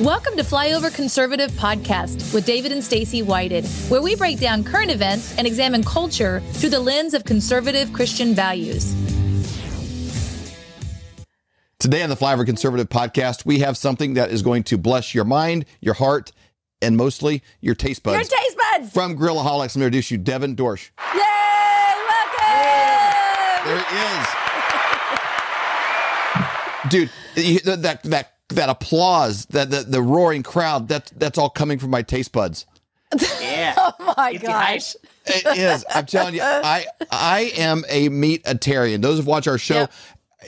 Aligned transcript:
Welcome 0.00 0.36
to 0.38 0.42
Flyover 0.42 0.92
Conservative 0.94 1.50
Podcast 1.50 2.32
with 2.32 2.46
David 2.46 2.72
and 2.72 2.82
Stacy 2.82 3.20
Whited, 3.20 3.66
where 3.90 4.00
we 4.00 4.16
break 4.16 4.40
down 4.40 4.64
current 4.64 4.90
events 4.90 5.36
and 5.36 5.46
examine 5.46 5.84
culture 5.84 6.40
through 6.52 6.70
the 6.70 6.80
lens 6.80 7.12
of 7.12 7.26
conservative 7.26 7.92
Christian 7.92 8.34
values. 8.34 8.94
Today 11.78 12.02
on 12.02 12.08
the 12.08 12.16
Flyover 12.16 12.46
Conservative 12.46 12.88
Podcast, 12.88 13.44
we 13.44 13.58
have 13.58 13.76
something 13.76 14.14
that 14.14 14.30
is 14.30 14.40
going 14.40 14.62
to 14.62 14.78
bless 14.78 15.14
your 15.14 15.26
mind, 15.26 15.66
your 15.82 15.92
heart, 15.92 16.32
and 16.80 16.96
mostly 16.96 17.42
your 17.60 17.74
taste 17.74 18.02
buds. 18.02 18.30
Your 18.30 18.38
taste 18.40 18.56
buds! 18.56 18.90
From 18.94 19.18
Grillaholics, 19.18 19.76
I'm 19.76 19.80
going 19.80 19.92
to 19.92 19.98
introduce 19.98 20.10
you 20.10 20.16
Devin 20.16 20.56
Dorsch. 20.56 20.88
Yay! 21.14 21.20
Welcome! 22.08 22.46
There 23.66 23.76
it 23.76 23.92
is. 26.96 27.10
Dude, 27.60 27.82
that, 27.82 28.02
that, 28.04 28.32
that 28.50 28.68
applause, 28.68 29.46
that 29.46 29.70
the, 29.70 29.80
the 29.82 30.02
roaring 30.02 30.42
crowd, 30.42 30.88
that, 30.88 31.10
that's 31.16 31.38
all 31.38 31.50
coming 31.50 31.78
from 31.78 31.90
my 31.90 32.02
taste 32.02 32.32
buds. 32.32 32.66
Yeah. 33.40 33.74
Oh 34.02 34.14
my 34.16 34.30
It's 34.32 34.42
gosh. 34.42 34.94
It 35.26 35.58
is. 35.58 35.84
I'm 35.94 36.06
telling 36.06 36.34
you, 36.34 36.40
I 36.42 36.86
I 37.10 37.52
am 37.56 37.84
a 37.88 38.08
meat-atarian. 38.08 39.02
Those 39.02 39.20
who 39.20 39.24
watch 39.24 39.46
our 39.48 39.58
show, 39.58 39.74
Yep. 39.80 39.92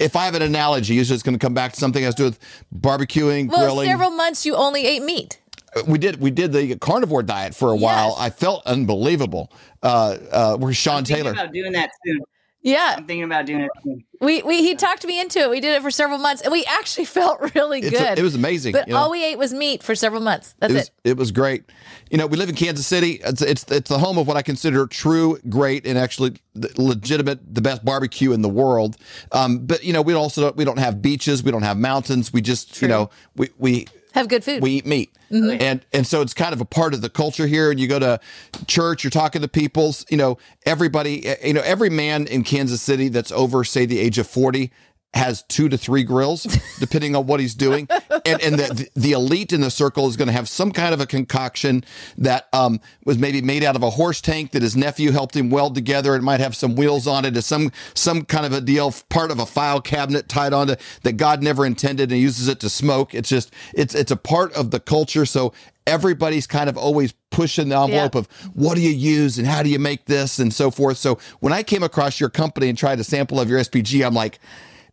if 0.01 0.17
I 0.17 0.25
have 0.27 0.35
an 0.35 0.43
analogy, 0.43 0.99
it's 0.99 1.09
just 1.09 1.25
going 1.25 1.35
to 1.39 1.45
come 1.45 1.55
back 1.55 1.73
to 1.73 1.81
something 1.81 2.03
that 2.03 2.07
has 2.07 2.15
to 2.17 2.23
do 2.23 2.25
with 2.27 2.39
barbecuing, 2.77 3.49
Well, 3.49 3.61
grilling. 3.61 3.89
several 3.89 4.11
months 4.11 4.45
you 4.47 4.55
only 4.57 4.87
ate 4.87 5.03
meat. 5.03 5.41
we 5.87 5.99
did 5.99 6.21
we 6.21 6.31
did 6.31 6.53
the 6.53 6.77
carnivore 6.77 7.23
diet 7.23 7.55
for 7.55 7.71
a 7.71 7.77
while. 7.77 8.15
I 8.19 8.31
felt 8.31 8.65
unbelievable. 8.67 9.53
Uh, 9.83 10.17
uh, 10.31 10.57
we're 10.61 10.73
Sean 10.73 10.99
I'm 10.99 11.05
Taylor. 11.05 11.33
about 11.33 11.53
doing 11.53 11.73
that 11.73 11.91
soon. 12.05 12.21
Yeah, 12.63 12.95
I'm 12.97 13.07
thinking 13.07 13.25
about 13.25 13.47
doing 13.47 13.63
it 13.63 14.05
we, 14.23 14.41
we 14.43 14.59
he 14.63 14.77
talked 14.77 15.05
me 15.05 15.21
into 15.21 15.41
it. 15.41 15.51
We 15.51 15.61
did 15.61 15.75
it 15.75 15.83
for 15.83 15.91
several 15.91 16.19
months, 16.19 16.43
and 16.43 16.53
we 16.53 16.65
actually 16.65 17.05
felt 17.19 17.55
really 17.55 17.81
It's 17.81 17.91
good. 17.91 18.19
it 18.19 18.23
was 18.23 18.37
amazing. 18.37 18.73
but 18.73 18.87
you 18.87 18.95
know? 18.95 19.01
all 19.01 19.11
we 19.11 19.25
ate 19.25 19.37
was 19.37 19.53
meat 19.53 19.83
for 19.83 19.95
several 19.95 20.23
months. 20.23 20.55
That's 20.61 20.73
it 20.73 20.77
it. 20.77 20.79
was, 20.79 20.91
it 21.05 21.17
was 21.17 21.33
great. 21.33 21.65
You 22.11 22.19
know, 22.19 22.27
we 22.27 22.37
live 22.37 22.49
in 22.49 22.55
Kansas 22.55 22.87
City. 22.87 23.21
It's, 23.25 23.43
it's 23.43 23.65
it's 23.71 23.89
the 23.89 23.99
home 23.99 24.19
of 24.19 24.29
what 24.29 24.37
I 24.37 24.43
consider 24.43 24.87
true, 24.87 25.39
great, 25.49 25.87
and 25.87 25.99
actually 25.99 26.35
the 26.55 26.71
legitimate, 26.81 27.55
the 27.55 27.61
best 27.61 27.85
barbecue 27.85 28.33
in 28.33 28.43
the 28.43 28.49
world. 28.49 28.97
Um, 29.33 29.67
but 29.67 29.83
you 29.83 29.93
know, 29.93 30.03
we 30.03 30.15
also 30.15 30.43
don't, 30.43 30.57
we 30.57 30.65
don't 30.65 30.79
have 30.79 31.03
beaches, 31.03 31.43
we 31.43 31.51
don't 31.51 31.63
have 31.63 31.77
mountains. 31.77 32.33
We 32.33 32.43
just 32.43 32.81
you 32.81 32.89
know 32.89 33.11
we 33.35 33.51
we 33.59 33.87
Have 34.15 34.29
good 34.29 34.45
food. 34.45 34.63
we 34.63 34.73
eat 34.73 34.87
meat. 34.87 35.13
And 35.31 35.85
and 35.93 36.07
so 36.07 36.21
it's 36.21 36.35
kind 36.35 36.53
of 36.53 36.61
a 36.61 36.65
part 36.67 36.93
of 36.93 37.01
the 37.01 37.09
culture 37.09 37.47
here. 37.47 37.71
And 37.71 37.81
you 37.81 37.89
go 37.89 37.99
to 37.99 38.21
church, 38.67 39.03
you're 39.03 39.11
talking 39.11 39.41
to 39.41 39.49
people's, 39.49 40.05
you 40.11 40.17
know, 40.19 40.39
everybody, 40.67 41.27
eh, 41.27 41.37
you 41.47 41.55
know, 41.55 41.63
every 41.63 41.89
man 41.89 42.27
in 42.27 42.45
Kansas 42.45 42.83
City 42.83 43.09
that's 43.09 43.33
over, 43.33 43.65
say, 43.65 43.87
the 43.87 43.99
age 43.99 44.19
of 44.19 44.27
40 44.27 44.71
has 45.15 45.43
two 45.43 45.69
to 45.69 45.77
three 45.77 46.05
grills, 46.05 46.45
depending 46.81 47.15
on 47.15 47.27
what 47.27 47.39
he's 47.39 47.55
doing. 47.55 47.87
And 48.25 48.41
and 48.43 48.59
the 48.59 48.89
the 48.95 49.13
elite 49.13 49.53
in 49.53 49.61
the 49.61 49.71
circle 49.71 50.07
is 50.09 50.17
going 50.17 50.29
to 50.29 50.33
have 50.33 50.49
some 50.49 50.73
kind 50.73 50.95
of 50.95 51.01
a 51.01 51.07
concoction 51.07 51.85
that 52.19 52.49
um 52.53 52.81
was 53.05 53.19
maybe 53.19 53.43
made 53.43 53.63
out 53.63 53.77
of 53.77 53.83
a 53.83 53.91
horse 53.91 54.21
tank 54.23 54.53
that 54.53 54.63
his 54.63 54.75
nephew 54.77 55.11
helped 55.11 55.37
him 55.37 55.51
weld 55.51 55.75
together. 55.75 56.15
It 56.17 56.23
might 56.23 56.41
have 56.41 56.57
some 56.57 56.77
wheels 56.77 57.07
on 57.07 57.25
it, 57.25 57.37
or 57.37 57.43
some 57.43 57.73
some 57.95 58.25
kind 58.25 58.47
of 58.47 58.53
a 58.53 58.61
deal, 58.61 58.93
part 59.11 59.31
of 59.31 59.39
a 59.39 59.47
file 59.47 59.81
cabinet 59.83 60.29
tied 60.29 60.53
onto 60.53 60.77
that 61.03 61.13
God 61.19 61.43
never 61.43 61.67
intended 61.67 62.11
and 62.11 62.21
uses 62.21 62.49
it 62.49 62.61
to 62.61 62.71
smoke. 62.71 63.15
It's 63.15 63.29
just 63.29 63.53
it's 63.75 63.95
it's 63.95 64.11
a 64.11 64.17
part 64.17 64.53
of 64.55 64.71
the 64.71 64.81
culture. 64.81 65.27
So 65.27 65.53
everybody's 65.87 66.47
kind 66.47 66.71
of 66.71 66.79
always 66.79 67.13
pushing 67.31 67.69
the 67.69 67.77
envelope 67.77 68.15
Yeah. 68.15 68.21
of 68.21 68.29
what 68.55 68.77
do 68.77 68.81
you 68.81 68.91
use 68.91 69.37
and 69.37 69.47
how 69.47 69.63
do 69.63 69.69
you 69.69 69.79
make 69.81 70.05
this 70.07 70.39
and 70.39 70.55
so 70.55 70.71
forth. 70.71 70.97
So 70.97 71.19
when 71.41 71.53
I 71.53 71.63
came 71.65 71.83
across 71.83 72.21
your 72.21 72.29
company 72.31 72.69
and 72.69 72.79
tried 72.79 73.01
a 73.01 73.05
sample 73.05 73.41
of 73.41 73.51
your 73.51 73.59
SPG, 73.59 74.07
I'm 74.07 74.15
like, 74.15 74.39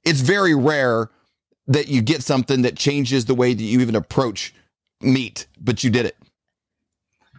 it's 0.10 0.22
very 0.22 0.56
rare 0.56 1.10
that 1.68 1.88
you 1.88 2.02
get 2.02 2.24
something 2.24 2.64
that 2.64 2.76
changes 2.76 3.26
the 3.26 3.36
way 3.36 3.54
that 3.54 3.64
you 3.64 3.80
even 3.80 3.96
approach 3.96 4.54
meat, 5.02 5.46
but 5.62 5.84
you 5.84 5.90
did 5.90 6.06
it. 6.06 6.18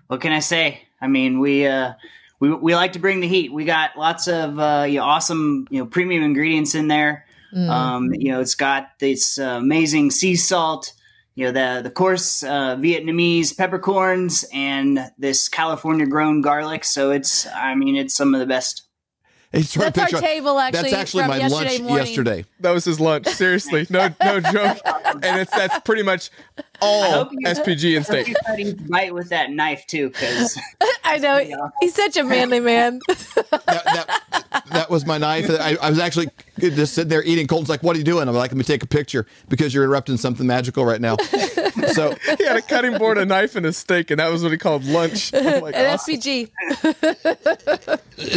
What 0.07 0.21
can 0.21 0.33
I 0.33 0.39
say? 0.39 0.83
I 1.00 1.09
mean, 1.09 1.41
we 1.41 1.67
uh, 1.67 1.94
we 2.39 2.55
we 2.55 2.75
like 2.75 2.93
to 2.93 2.99
bring 2.99 3.21
the 3.21 3.28
heat. 3.28 3.53
We 3.53 3.65
got 3.65 3.97
lots 3.97 4.28
of 4.28 4.59
uh, 4.59 4.87
you 4.89 4.99
know, 4.99 5.05
awesome 5.05 5.67
you 5.71 5.81
know 5.81 5.87
premium 5.87 6.22
ingredients 6.22 6.75
in 6.75 6.89
there. 6.89 7.27
Mm. 7.55 7.69
Um, 7.69 8.15
you 8.15 8.31
know, 8.31 8.41
it's 8.41 8.55
got 8.55 8.91
this 9.00 9.39
uh, 9.39 9.59
amazing 9.61 10.11
sea 10.11 10.37
salt. 10.37 10.93
You 11.34 11.47
know, 11.47 11.53
the 11.53 11.83
the 11.83 11.91
coarse 11.91 12.43
uh, 12.43 12.77
Vietnamese 12.77 13.56
peppercorns 13.56 14.44
and 14.53 15.11
this 15.19 15.49
California 15.49 16.06
grown 16.06 16.41
garlic. 16.41 16.84
So 16.84 17.11
it's, 17.11 17.47
I 17.47 17.75
mean, 17.75 17.97
it's 17.97 18.15
some 18.15 18.34
of 18.34 18.41
the 18.41 18.47
best. 18.47 18.83
Hey, 19.53 19.62
sort 19.62 19.88
of 19.88 19.94
That's 19.94 20.15
our 20.15 20.21
picture- 20.21 20.33
table, 20.34 20.59
actually, 20.61 20.83
That's 20.91 20.93
actually 20.94 21.22
from 21.25 21.31
my 21.31 21.37
yesterday 21.38 21.65
lunch 21.71 21.81
morning. 21.83 22.06
yesterday. 22.06 22.44
That 22.61 22.71
was 22.71 22.84
his 22.84 23.00
lunch. 23.00 23.27
Seriously, 23.27 23.84
no, 23.91 24.09
no 24.22 24.38
joke. 24.53 24.78
And 25.25 25.41
it's 25.41 25.50
that's 25.50 25.81
pretty 25.81 26.05
much 26.05 26.31
all 26.81 27.27
SPG 27.44 27.97
and 27.97 28.06
I 28.06 28.09
hope 28.09 28.25
steak. 28.25 28.28
you 28.28 28.34
cut 28.75 28.88
bite 28.88 29.12
with 29.12 29.28
that 29.31 29.50
knife 29.50 29.84
too, 29.88 30.11
because 30.11 30.56
I 31.05 31.19
know 31.19 31.71
he's 31.81 31.94
such 31.97 32.16
a 32.16 32.22
manly 32.22 32.61
man. 32.61 33.00
that, 33.09 33.65
that, 33.66 34.62
that 34.71 34.88
was 34.91 35.05
my 35.05 35.19
knife. 35.19 35.50
I, 35.50 35.77
I 35.82 35.91
was 35.91 35.99
actually 35.99 36.28
just 36.61 36.94
sitting 36.94 37.09
there 37.09 37.25
eating. 37.25 37.49
Colton's 37.49 37.69
like, 37.69 37.82
"What 37.82 37.97
are 37.97 37.99
you 37.99 38.05
doing?" 38.05 38.28
I'm 38.28 38.34
like, 38.37 38.53
"Let 38.53 38.56
me 38.56 38.62
take 38.62 38.84
a 38.84 38.87
picture 38.87 39.27
because 39.49 39.75
you're 39.75 39.82
interrupting 39.82 40.17
something 40.17 40.47
magical 40.47 40.84
right 40.84 41.00
now." 41.00 41.17
So 41.89 42.15
He 42.39 42.45
had 42.45 42.57
a 42.57 42.63
cutting 42.63 42.97
board, 42.99 43.19
a 43.19 43.25
knife, 43.27 43.57
and 43.57 43.67
a 43.67 43.73
steak, 43.73 44.11
and 44.11 44.21
that 44.21 44.31
was 44.31 44.43
what 44.43 44.53
he 44.53 44.59
called 44.59 44.85
lunch. 44.85 45.33
I'm 45.35 45.63
like, 45.63 45.75
An 45.77 45.93
awesome. 45.95 46.15
SPG. 46.17 46.51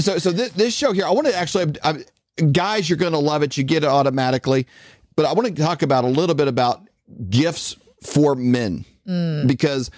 so 0.02 0.18
so 0.18 0.32
this, 0.32 0.50
this 0.52 0.76
show 0.76 0.92
here, 0.92 1.06
I 1.06 1.12
want 1.12 1.28
to 1.28 1.36
actually, 1.36 1.76
I, 1.84 2.04
guys, 2.52 2.90
you're 2.90 2.98
going 2.98 3.14
to 3.14 3.20
love 3.20 3.44
it. 3.44 3.58
You 3.58 3.64
get 3.64 3.84
it 3.84 3.88
automatically, 3.90 4.68
but 5.16 5.26
I 5.26 5.34
want 5.34 5.56
to 5.56 5.62
talk 5.62 5.82
about 5.82 6.04
a 6.04 6.08
little 6.08 6.36
bit 6.36 6.48
about 6.48 6.82
gifts 7.30 7.76
for 8.04 8.36
men 8.36 8.86
because 9.46 9.92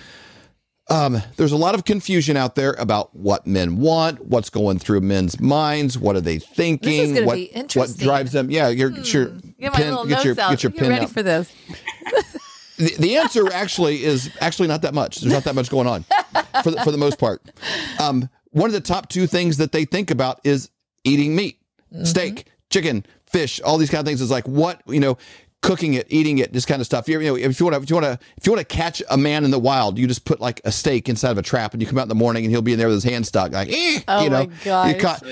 um, 0.90 1.22
there's 1.38 1.52
a 1.52 1.58
lot 1.58 1.74
of 1.76 1.86
confusion 1.86 2.38
out 2.38 2.56
there 2.56 2.74
about 2.74 3.16
what 3.16 3.48
men 3.48 3.78
want, 3.78 4.24
what's 4.26 4.50
going 4.52 4.78
through 4.80 5.02
men's 5.02 5.40
minds, 5.40 5.98
what 5.98 6.16
are 6.16 6.22
they 6.22 6.38
thinking, 6.40 7.14
gonna 7.16 7.26
what 7.26 7.36
be 7.36 7.48
what 7.54 7.56
interesting. 7.56 8.00
Hmm. 8.00 8.04
drives 8.06 8.32
them. 8.34 8.52
Yeah, 8.52 8.68
you're 8.70 9.04
sure. 9.04 9.28
Get 9.60 9.74
my 9.74 9.80
little 9.80 10.06
get 10.06 10.24
your 10.26 10.36
notes 10.36 10.40
out. 10.40 10.50
get 10.52 10.64
your 10.64 10.72
Get 10.72 10.80
pen 10.82 10.90
ready 10.90 11.06
out. 11.06 11.12
for 11.12 11.24
this. 11.24 11.52
the, 12.78 12.96
the 13.00 13.18
answer 13.18 13.52
actually 13.52 14.03
is 14.03 14.30
actually 14.41 14.68
not 14.68 14.81
that 14.84 14.94
much. 14.94 15.18
There's 15.18 15.34
not 15.34 15.44
that 15.46 15.56
much 15.56 15.69
going 15.69 15.88
on 15.88 16.03
for 16.63 16.72
the, 16.72 16.81
for 16.84 16.91
the 16.91 16.97
most 16.97 17.19
part. 17.19 17.41
Um, 18.00 18.30
one 18.52 18.68
of 18.69 18.74
the 18.74 18.81
top 18.81 19.09
two 19.09 19.28
things 19.28 19.58
that 19.58 19.72
they 19.72 19.86
think 19.86 20.12
about 20.12 20.40
is 20.44 20.69
eating 21.03 21.35
meat, 21.35 21.59
steak, 22.03 22.46
chicken, 22.69 23.06
fish, 23.28 23.59
all 23.62 23.78
these 23.78 23.90
kind 23.90 24.00
of 24.00 24.06
things. 24.06 24.22
Is 24.22 24.31
like 24.31 24.47
what 24.47 24.81
you 24.88 25.00
know, 25.00 25.18
cooking 25.62 25.96
it, 25.96 26.06
eating 26.09 26.38
it, 26.38 26.53
this 26.53 26.66
kind 26.66 26.80
of 26.80 26.85
stuff. 26.85 27.08
You, 27.09 27.19
you 27.19 27.30
know, 27.30 27.35
if 27.35 27.59
you 27.59 27.66
want 27.66 27.75
to, 27.75 27.81
if 27.84 27.90
you 27.90 27.96
want 27.96 28.06
to, 28.06 28.19
if 28.38 28.46
you 28.46 28.53
want 28.53 28.68
to 28.68 28.75
catch 28.75 29.02
a 29.09 29.18
man 29.18 29.44
in 29.46 29.52
the 29.52 29.59
wild, 29.59 29.97
you 29.97 30.08
just 30.08 30.25
put 30.25 30.40
like 30.40 30.62
a 30.64 30.72
steak 30.72 31.09
inside 31.09 31.31
of 31.31 31.38
a 31.38 31.41
trap, 31.41 31.74
and 31.74 31.81
you 31.81 31.88
come 31.88 31.97
out 31.97 32.03
in 32.03 32.09
the 32.09 32.16
morning, 32.16 32.46
and 32.46 32.52
he'll 32.52 32.62
be 32.62 32.74
in 32.74 32.80
there 32.80 32.88
with 32.88 32.97
his 32.97 33.03
hand 33.03 33.25
stuck, 33.25 33.52
like, 33.52 33.69
eh, 33.72 34.02
Oh 34.08 34.24
you 34.24 34.30
know, 34.30 34.46
my 34.47 34.53
gosh. 34.64 34.94
you 34.94 35.00
caught. 35.00 35.24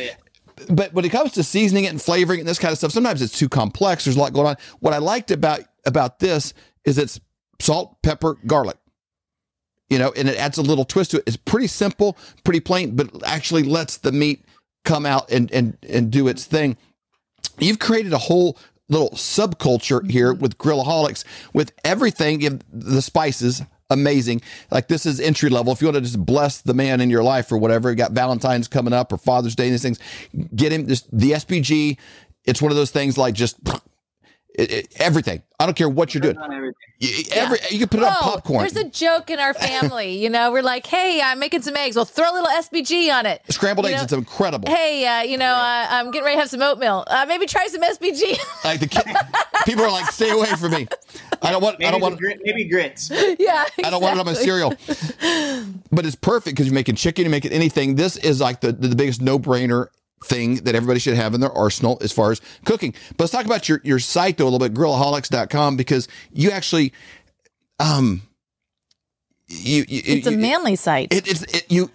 But 0.69 0.93
when 0.93 1.03
it 1.03 1.09
comes 1.09 1.31
to 1.33 1.43
seasoning 1.43 1.85
it 1.85 1.87
and 1.89 2.01
flavoring 2.01 2.39
it 2.39 2.41
and 2.41 2.49
this 2.49 2.59
kind 2.59 2.71
of 2.71 2.77
stuff, 2.77 2.91
sometimes 2.91 3.21
it's 3.21 3.37
too 3.37 3.49
complex. 3.49 4.05
There's 4.05 4.15
a 4.15 4.19
lot 4.19 4.33
going 4.33 4.47
on. 4.47 4.55
What 4.79 4.93
I 4.93 4.99
liked 4.99 5.31
about 5.31 5.61
about 5.85 6.19
this 6.19 6.53
is 6.85 6.97
it's 6.97 7.19
salt, 7.63 8.01
pepper, 8.01 8.37
garlic. 8.45 8.77
You 9.89 9.99
know, 9.99 10.13
and 10.15 10.27
it 10.27 10.37
adds 10.37 10.57
a 10.57 10.61
little 10.61 10.85
twist 10.85 11.11
to 11.11 11.17
it. 11.17 11.23
It's 11.27 11.37
pretty 11.37 11.67
simple, 11.67 12.17
pretty 12.43 12.61
plain, 12.61 12.95
but 12.95 13.09
actually 13.25 13.63
lets 13.63 13.97
the 13.97 14.11
meat 14.11 14.43
come 14.85 15.05
out 15.05 15.29
and 15.31 15.51
and 15.51 15.77
and 15.87 16.11
do 16.11 16.27
its 16.27 16.45
thing. 16.45 16.77
You've 17.59 17.79
created 17.79 18.13
a 18.13 18.17
whole 18.17 18.57
little 18.89 19.11
subculture 19.11 20.09
here 20.09 20.33
mm-hmm. 20.33 20.41
with 20.41 20.57
grillaholics 20.57 21.23
with 21.53 21.71
everything 21.83 22.61
the 22.71 23.01
spices 23.01 23.61
amazing 23.89 24.41
like 24.71 24.87
this 24.87 25.05
is 25.05 25.19
entry 25.19 25.49
level 25.49 25.71
if 25.71 25.81
you 25.81 25.87
want 25.87 25.95
to 25.95 26.01
just 26.01 26.23
bless 26.25 26.61
the 26.61 26.73
man 26.73 26.99
in 26.99 27.09
your 27.09 27.23
life 27.23 27.51
or 27.51 27.57
whatever 27.57 27.89
you 27.89 27.95
got 27.95 28.11
valentine's 28.11 28.67
coming 28.67 28.93
up 28.93 29.11
or 29.13 29.17
father's 29.17 29.55
day 29.55 29.65
and 29.65 29.73
these 29.73 29.81
things 29.81 29.99
get 30.55 30.71
him 30.71 30.87
just 30.87 31.07
the 31.17 31.31
spg 31.31 31.97
it's 32.43 32.61
one 32.61 32.71
of 32.71 32.75
those 32.75 32.91
things 32.91 33.17
like 33.17 33.33
just 33.33 33.57
it, 34.55 34.71
it- 34.71 34.87
everything 34.99 35.41
i 35.59 35.65
don't 35.65 35.75
care 35.75 35.89
what 35.89 36.13
you're 36.13 36.21
doing 36.21 36.37
you, 36.99 37.23
every, 37.33 37.57
you 37.69 37.79
can 37.79 37.89
put 37.89 37.99
it 37.99 38.05
on 38.05 38.13
Oh, 38.15 38.21
popcorn 38.21 38.59
There's 38.61 38.77
a 38.77 38.87
joke 38.89 39.29
in 39.29 39.37
our 39.39 39.53
family. 39.53 40.17
You 40.23 40.29
know, 40.29 40.53
we're 40.53 40.61
like, 40.61 40.87
hey, 40.87 41.21
I'm 41.21 41.37
making 41.37 41.61
some 41.63 41.75
eggs. 41.75 41.97
Well, 41.97 42.05
throw 42.05 42.31
a 42.31 42.33
little 42.33 42.47
SPG 42.49 43.13
on 43.13 43.25
it. 43.25 43.41
scrambled 43.49 43.87
You 43.87 43.91
eggs 43.93 43.99
know, 43.99 44.03
it's 44.03 44.13
incredible 44.13 44.69
Hey, 44.73 45.05
uh, 45.05 45.21
you 45.23 45.37
know, 45.37 45.51
uh, 45.51 45.87
I'm 45.89 46.11
getting 46.11 46.23
ready 46.23 46.37
to 46.37 46.41
have 46.41 46.49
some 46.49 46.61
oatmeal. 46.61 47.03
Uh, 47.07 47.25
maybe 47.27 47.45
try 47.45 47.67
some 47.67 47.81
SPG. 47.81 48.37
like 48.63 48.79
the 48.79 48.87
kid, 48.87 49.03
people 49.65 49.83
are 49.83 49.91
like 49.91 50.09
stay 50.11 50.29
away 50.29 50.47
from 50.47 50.71
me 50.71 50.87
i 51.41 51.51
don't 51.51 51.61
want 51.61 51.77
Maybe, 51.79 51.87
i 51.87 51.91
don't 51.91 51.99
want 52.01 52.17
grit, 52.19 52.39
maybe 52.43 52.63
grits. 52.65 53.09
yeah, 53.39 53.65
I 53.83 53.89
don't 53.89 54.01
want 54.01 54.15
it 54.15 54.19
on 54.19 54.25
my 54.25 54.33
cereal. 54.33 54.69
but 55.91 56.05
it's 56.05 56.15
perfect 56.15 56.55
because 56.55 56.67
you're 56.67 56.73
making 56.75 56.95
chicken, 56.95 57.25
you're 57.25 57.31
making 57.31 57.51
anything. 57.51 57.95
This 57.95 58.15
is 58.17 58.39
like 58.39 58.61
the, 58.61 58.71
the 58.71 58.95
biggest 58.95 59.21
no 59.21 59.37
brainer 59.39 59.87
thing 60.25 60.55
that 60.63 60.75
everybody 60.75 60.99
should 60.99 61.15
have 61.15 61.33
in 61.33 61.41
their 61.41 61.51
arsenal 61.51 61.97
as 62.01 62.11
far 62.11 62.31
as 62.31 62.41
cooking. 62.65 62.93
But 63.11 63.21
let's 63.25 63.31
talk 63.31 63.45
about 63.45 63.67
your, 63.69 63.81
your 63.83 63.99
site 63.99 64.37
though 64.37 64.45
a 64.45 64.49
little 64.49 64.59
bit, 64.59 64.73
grillaholics.com, 64.73 65.77
because 65.77 66.07
you 66.31 66.51
actually, 66.51 66.93
um, 67.79 68.21
you, 69.47 69.85
you 69.87 70.01
It's 70.05 70.27
a 70.27 70.31
manly 70.31 70.75
site. 70.75 71.13
it, 71.13 71.27
it's 71.27 71.41
it, 71.53 71.65
you 71.71 71.89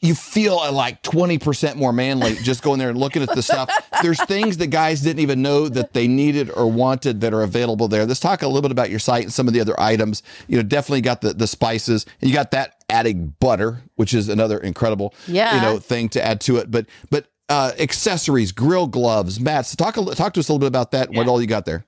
you 0.00 0.14
feel 0.14 0.58
uh, 0.58 0.70
like 0.70 1.02
20% 1.02 1.76
more 1.76 1.90
manly 1.90 2.34
just 2.42 2.62
going 2.62 2.78
there 2.78 2.90
and 2.90 2.98
looking 2.98 3.22
at 3.22 3.34
the 3.34 3.42
stuff. 3.42 3.70
There's 4.02 4.22
things 4.24 4.58
that 4.58 4.66
guys 4.66 5.00
didn't 5.00 5.20
even 5.20 5.40
know 5.40 5.66
that 5.70 5.94
they 5.94 6.06
needed 6.08 6.50
or 6.50 6.70
wanted 6.70 7.22
that 7.22 7.32
are 7.32 7.42
available 7.42 7.88
there. 7.88 8.04
Let's 8.04 8.20
talk 8.20 8.42
a 8.42 8.46
little 8.46 8.60
bit 8.60 8.70
about 8.70 8.90
your 8.90 8.98
site 8.98 9.22
and 9.22 9.32
some 9.32 9.48
of 9.48 9.54
the 9.54 9.62
other 9.62 9.74
items. 9.80 10.22
You 10.46 10.58
know, 10.58 10.62
definitely 10.62 11.00
got 11.00 11.22
the, 11.22 11.32
the 11.32 11.46
spices 11.46 12.04
and 12.20 12.28
you 12.28 12.36
got 12.36 12.50
that 12.50 12.84
adding 12.90 13.34
butter, 13.40 13.80
which 13.94 14.12
is 14.12 14.28
another 14.28 14.58
incredible, 14.58 15.14
Yeah. 15.26 15.54
you 15.54 15.60
know, 15.62 15.78
thing 15.78 16.10
to 16.10 16.22
add 16.22 16.42
to 16.42 16.58
it. 16.58 16.70
But, 16.70 16.84
but, 17.08 17.26
uh, 17.48 17.72
accessories, 17.78 18.52
grill 18.52 18.86
gloves, 18.86 19.38
mats. 19.40 19.74
Talk, 19.76 19.94
talk 19.94 20.32
to 20.34 20.40
us 20.40 20.48
a 20.48 20.52
little 20.52 20.58
bit 20.58 20.68
about 20.68 20.92
that. 20.92 21.10
What 21.10 21.28
all 21.28 21.40
you 21.40 21.46
got 21.46 21.66
there? 21.66 21.86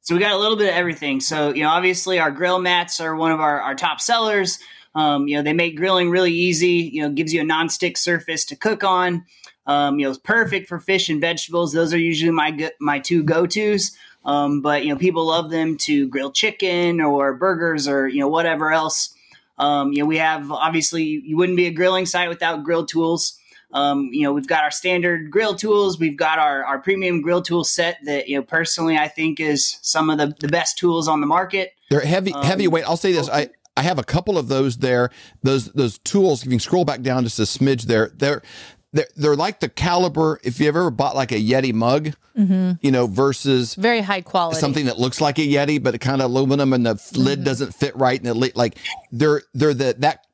So 0.00 0.14
we 0.14 0.20
got 0.20 0.32
a 0.32 0.38
little 0.38 0.56
bit 0.56 0.68
of 0.68 0.74
everything. 0.74 1.20
So, 1.20 1.54
you 1.54 1.62
know, 1.62 1.70
obviously 1.70 2.18
our 2.18 2.30
grill 2.30 2.60
mats 2.60 3.00
are 3.00 3.16
one 3.16 3.32
of 3.32 3.40
our, 3.40 3.60
our 3.60 3.74
top 3.74 4.00
sellers. 4.00 4.58
Um, 4.94 5.26
you 5.26 5.36
know, 5.36 5.42
they 5.42 5.54
make 5.54 5.76
grilling 5.76 6.10
really 6.10 6.32
easy, 6.32 6.90
you 6.92 7.02
know, 7.02 7.08
gives 7.08 7.32
you 7.32 7.40
a 7.40 7.44
non-stick 7.44 7.96
surface 7.96 8.44
to 8.46 8.56
cook 8.56 8.84
on. 8.84 9.24
Um, 9.66 9.98
you 9.98 10.04
know, 10.04 10.10
it's 10.10 10.18
perfect 10.18 10.68
for 10.68 10.78
fish 10.78 11.08
and 11.08 11.20
vegetables. 11.20 11.72
Those 11.72 11.94
are 11.94 11.98
usually 11.98 12.30
my 12.30 12.50
go- 12.50 12.68
my 12.80 12.98
two 12.98 13.22
go-tos. 13.22 13.96
Um, 14.24 14.60
but 14.60 14.84
you 14.84 14.90
know, 14.90 14.98
people 14.98 15.26
love 15.26 15.50
them 15.50 15.76
to 15.78 16.08
grill 16.08 16.32
chicken 16.32 17.00
or 17.00 17.34
burgers 17.34 17.88
or 17.88 18.06
you 18.06 18.20
know 18.20 18.28
whatever 18.28 18.72
else. 18.72 19.14
Um, 19.58 19.92
you 19.92 20.00
know, 20.00 20.06
we 20.06 20.18
have 20.18 20.50
obviously 20.50 21.02
you 21.02 21.36
wouldn't 21.36 21.56
be 21.56 21.66
a 21.66 21.72
grilling 21.72 22.06
site 22.06 22.28
without 22.28 22.64
grill 22.64 22.86
tools. 22.86 23.38
Um, 23.74 24.10
you 24.12 24.22
know, 24.22 24.32
we've 24.32 24.46
got 24.46 24.62
our 24.62 24.70
standard 24.70 25.30
grill 25.30 25.54
tools. 25.54 25.98
We've 25.98 26.16
got 26.16 26.38
our, 26.38 26.64
our 26.64 26.78
premium 26.78 27.20
grill 27.20 27.42
tool 27.42 27.64
set 27.64 27.98
that, 28.04 28.28
you 28.28 28.36
know, 28.36 28.42
personally, 28.42 28.96
I 28.96 29.08
think 29.08 29.40
is 29.40 29.78
some 29.82 30.08
of 30.10 30.18
the, 30.18 30.34
the 30.40 30.48
best 30.48 30.78
tools 30.78 31.08
on 31.08 31.20
the 31.20 31.26
market. 31.26 31.72
They're 31.90 32.00
heavy, 32.00 32.32
Um, 32.32 32.44
heavyweight. 32.44 32.84
I'll 32.88 32.96
say 32.96 33.12
this. 33.12 33.28
I, 33.28 33.50
I 33.76 33.82
have 33.82 33.98
a 33.98 34.04
couple 34.04 34.38
of 34.38 34.46
those 34.48 34.76
there. 34.78 35.10
Those 35.42 35.72
those 35.72 35.98
tools. 35.98 36.40
If 36.40 36.44
you 36.46 36.50
can 36.52 36.60
scroll 36.60 36.84
back 36.84 37.02
down 37.02 37.24
just 37.24 37.38
a 37.40 37.42
smidge, 37.42 37.82
there, 37.82 38.12
they're 38.14 38.42
they're 38.92 39.08
they're 39.16 39.34
like 39.36 39.58
the 39.58 39.68
caliber. 39.68 40.38
If 40.44 40.60
you 40.60 40.68
ever 40.68 40.88
bought 40.92 41.16
like 41.16 41.32
a 41.32 41.40
Yeti 41.40 41.74
mug, 41.74 42.12
you 42.36 42.90
know, 42.92 43.08
versus 43.08 43.74
Very 43.74 44.00
high 44.00 44.20
quality. 44.20 44.60
something 44.60 44.86
that 44.86 45.00
looks 45.00 45.20
like 45.20 45.38
a 45.38 45.42
Yeti, 45.46 45.82
but 45.82 45.96
it 45.96 45.98
kind 45.98 46.22
of 46.22 46.30
aluminum 46.30 46.72
and 46.72 46.86
the 46.86 47.00
lid 47.16 47.42
doesn't 47.42 47.74
fit 47.74 47.96
right, 47.96 48.18
and 48.20 48.28
it 48.28 48.34
li- 48.34 48.52
like 48.54 48.78
they're 49.10 49.42
they're 49.54 49.74
the 49.74 49.96
that 49.98 50.24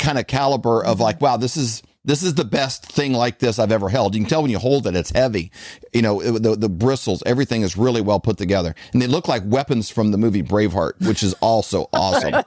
kind 0.00 0.18
of 0.18 0.26
caliber 0.26 0.84
of 0.84 0.98
like, 0.98 1.20
wow, 1.20 1.36
this 1.36 1.56
is 1.56 1.82
this 2.04 2.22
is 2.22 2.34
the 2.34 2.44
best 2.44 2.86
thing 2.86 3.12
like 3.12 3.38
this 3.38 3.58
I've 3.58 3.72
ever 3.72 3.88
held. 3.88 4.14
You 4.14 4.22
can 4.22 4.28
tell 4.28 4.42
when 4.42 4.50
you 4.50 4.58
hold 4.58 4.86
it, 4.86 4.94
it's 4.96 5.10
heavy. 5.10 5.50
You 5.92 6.02
know, 6.02 6.20
it- 6.20 6.42
the 6.42 6.56
the 6.56 6.68
bristles, 6.68 7.22
everything 7.26 7.62
is 7.62 7.76
really 7.76 8.00
well 8.00 8.20
put 8.20 8.38
together, 8.38 8.74
and 8.92 9.02
they 9.02 9.06
look 9.06 9.28
like 9.28 9.42
weapons 9.44 9.90
from 9.90 10.10
the 10.10 10.18
movie 10.18 10.42
Braveheart, 10.42 11.06
which 11.06 11.22
is 11.22 11.34
also 11.34 11.88
awesome. 11.92 12.42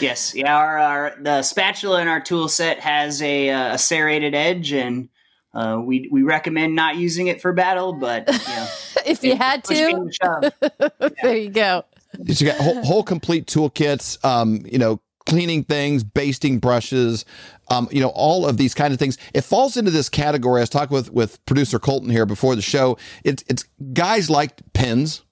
Yes. 0.00 0.34
Yeah. 0.34 0.56
Our, 0.56 0.78
our, 0.78 1.16
the 1.20 1.42
spatula 1.42 2.00
in 2.00 2.08
our 2.08 2.20
tool 2.20 2.48
set 2.48 2.80
has 2.80 3.20
a, 3.22 3.50
uh, 3.50 3.74
a 3.74 3.78
serrated 3.78 4.34
edge 4.34 4.72
and, 4.72 5.08
uh, 5.54 5.82
we, 5.84 6.08
we 6.10 6.22
recommend 6.22 6.74
not 6.74 6.96
using 6.96 7.26
it 7.26 7.42
for 7.42 7.52
battle, 7.52 7.92
but 7.92 8.26
you 8.26 8.54
know, 8.54 8.66
if 9.06 9.22
you 9.22 9.36
had 9.36 9.62
to, 9.64 9.74
came 9.74 10.08
to 10.08 10.12
shove. 10.14 11.02
there 11.22 11.36
you 11.36 11.50
go. 11.50 11.84
So 12.32 12.44
you 12.44 12.52
got 12.52 12.58
whole, 12.60 12.82
whole 12.82 13.02
complete 13.02 13.46
toolkits, 13.46 14.22
um, 14.24 14.64
you 14.64 14.78
know, 14.78 15.00
cleaning 15.26 15.64
things, 15.64 16.04
basting 16.04 16.58
brushes, 16.58 17.24
um, 17.70 17.88
you 17.90 18.00
know, 18.00 18.08
all 18.14 18.46
of 18.46 18.56
these 18.56 18.74
kind 18.74 18.92
of 18.92 18.98
things. 18.98 19.18
It 19.34 19.42
falls 19.42 19.76
into 19.76 19.90
this 19.90 20.08
category. 20.08 20.60
I 20.60 20.62
was 20.62 20.68
talking 20.68 20.94
with 20.94 21.12
with 21.12 21.44
producer 21.46 21.78
Colton 21.78 22.10
here 22.10 22.26
before 22.26 22.54
the 22.56 22.62
show. 22.62 22.98
It's 23.24 23.44
it's 23.48 23.64
guys 23.92 24.28
like 24.28 24.60
pens, 24.72 25.22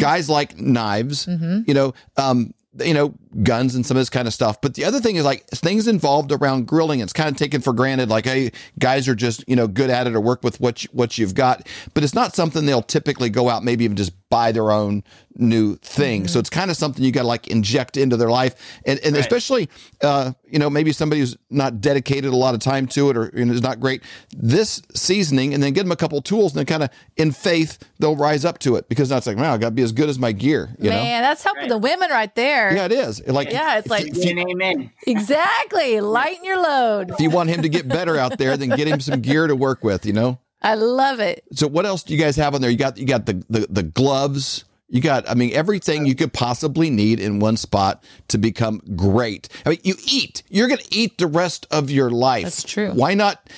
guys 0.00 0.28
like 0.28 0.58
knives, 0.58 1.26
you 1.66 1.74
know, 1.74 1.94
um, 2.16 2.52
you 2.80 2.94
know, 2.94 3.14
guns 3.42 3.74
and 3.74 3.84
some 3.86 3.96
of 3.96 4.00
this 4.00 4.10
kind 4.10 4.28
of 4.28 4.34
stuff. 4.34 4.60
But 4.60 4.74
the 4.74 4.84
other 4.84 5.00
thing 5.00 5.16
is 5.16 5.24
like 5.24 5.46
things 5.48 5.86
involved 5.88 6.32
around 6.32 6.66
grilling. 6.66 7.00
It's 7.00 7.12
kind 7.12 7.30
of 7.30 7.36
taken 7.36 7.60
for 7.60 7.72
granted. 7.72 8.08
Like, 8.08 8.24
hey, 8.26 8.52
guys 8.78 9.08
are 9.08 9.14
just 9.14 9.44
you 9.48 9.56
know 9.56 9.66
good 9.66 9.90
at 9.90 10.06
it 10.06 10.14
or 10.14 10.20
work 10.20 10.42
with 10.42 10.60
what 10.60 10.82
you, 10.84 10.88
what 10.92 11.18
you've 11.18 11.34
got. 11.34 11.66
But 11.94 12.04
it's 12.04 12.14
not 12.14 12.34
something 12.34 12.66
they'll 12.66 12.82
typically 12.82 13.30
go 13.30 13.48
out 13.48 13.64
maybe 13.64 13.84
even 13.84 13.96
just 13.96 14.12
buy 14.28 14.50
their 14.50 14.70
own 14.70 15.04
new 15.36 15.76
thing. 15.76 16.26
So 16.26 16.38
it's 16.38 16.48
kind 16.50 16.70
of 16.70 16.76
something 16.76 17.04
you 17.04 17.12
got 17.12 17.22
to 17.22 17.26
like 17.26 17.48
inject 17.48 17.96
into 17.96 18.16
their 18.16 18.30
life, 18.30 18.54
and 18.86 18.98
and 19.00 19.14
Right. 19.14 19.20
especially 19.20 19.68
uh, 20.02 20.32
you 20.50 20.58
know 20.58 20.68
maybe 20.70 20.92
somebody 20.92 21.20
who's 21.20 21.36
not 21.50 21.80
dedicated 21.80 22.32
a 22.32 22.36
lot 22.36 22.54
of 22.54 22.60
time 22.60 22.86
to 22.88 23.10
it 23.10 23.16
or 23.16 23.30
you 23.34 23.44
know, 23.44 23.52
is 23.52 23.62
not 23.62 23.80
great. 23.80 24.02
This 24.36 24.82
seasoning, 24.94 25.54
and 25.54 25.62
then 25.62 25.72
get 25.72 25.82
them 25.82 25.92
a 25.92 25.96
couple 25.96 26.20
tools, 26.22 26.52
and 26.52 26.58
then 26.58 26.66
kind 26.66 26.82
of 26.82 26.90
in 27.16 27.32
faith 27.32 27.78
they'll 27.98 28.16
rise 28.16 28.44
up 28.44 28.58
to 28.60 28.76
it 28.76 28.88
because 28.88 29.08
that's 29.08 29.26
like, 29.26 29.36
wow, 29.36 29.54
I 29.54 29.58
got 29.58 29.68
to 29.68 29.74
be 29.74 29.82
as 29.82 29.92
good 29.92 30.08
as 30.08 30.18
my 30.18 30.32
gear. 30.32 30.74
You 30.78 30.90
know. 30.90 30.96
Man, 30.96 31.22
that's 31.22 31.42
helping 31.42 31.62
Right. 31.62 31.68
the 31.68 31.78
women 31.78 32.10
right 32.10 32.34
there. 32.34 32.74
Yeah, 32.74 32.86
it 32.86 32.92
is. 32.92 33.20
Like, 33.26 33.50
Yeah, 33.50 33.78
it's 33.78 33.86
if 33.86 33.90
like- 33.90 34.06
you- 34.06 34.12
if 34.22 34.36
you, 34.36 34.46
amen. 34.50 34.90
Exactly. 35.06 36.00
Lighten 36.00 36.44
your 36.44 36.62
load. 36.62 37.10
if 37.10 37.20
you 37.20 37.30
want 37.30 37.50
him 37.50 37.62
to 37.62 37.68
get 37.68 37.88
better 37.88 38.16
out 38.16 38.38
there, 38.38 38.56
then 38.56 38.70
get 38.70 38.88
him 38.88 39.00
some 39.00 39.20
gear 39.20 39.46
to 39.46 39.56
work 39.56 39.82
with. 39.84 40.04
You 40.06 40.12
know. 40.12 40.38
I 40.62 40.74
love 40.74 41.18
it. 41.20 41.42
So 41.54 41.66
what 41.66 41.86
else 41.86 42.02
do 42.04 42.14
you 42.14 42.20
guys 42.20 42.36
have 42.36 42.54
on 42.54 42.60
there? 42.60 42.70
You 42.70 42.76
got 42.76 42.96
you 42.98 43.06
got 43.06 43.26
the 43.26 43.42
the, 43.50 43.66
the 43.68 43.82
gloves. 43.82 44.64
You 44.88 45.00
got, 45.00 45.26
I 45.26 45.32
mean, 45.32 45.54
everything 45.54 46.04
you 46.04 46.14
could 46.14 46.34
possibly 46.34 46.90
need 46.90 47.18
in 47.18 47.40
one 47.40 47.56
spot 47.56 48.04
to 48.28 48.36
become 48.36 48.82
great. 48.94 49.48
I 49.64 49.70
mean, 49.70 49.78
you 49.84 49.94
eat. 50.06 50.42
You're 50.50 50.68
going 50.68 50.80
to 50.80 50.94
eat 50.94 51.16
the 51.16 51.26
rest 51.26 51.66
of 51.70 51.88
your 51.90 52.10
life. 52.10 52.42
That's 52.44 52.62
true. 52.62 52.90
Why 52.92 53.14
not? 53.14 53.48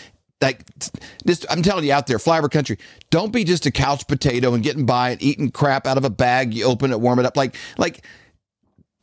Like, 0.40 0.62
just 1.26 1.44
I'm 1.50 1.62
telling 1.62 1.84
you 1.86 1.92
out 1.92 2.06
there, 2.06 2.18
flyover 2.18 2.48
country. 2.48 2.78
Don't 3.10 3.32
be 3.32 3.42
just 3.42 3.66
a 3.66 3.72
couch 3.72 4.06
potato 4.06 4.54
and 4.54 4.62
getting 4.62 4.86
by 4.86 5.10
and 5.10 5.20
eating 5.20 5.50
crap 5.50 5.88
out 5.88 5.98
of 5.98 6.04
a 6.04 6.10
bag. 6.10 6.54
You 6.54 6.66
open 6.66 6.92
it, 6.92 7.00
warm 7.00 7.18
it 7.18 7.26
up. 7.26 7.36
Like, 7.36 7.56
like 7.78 8.04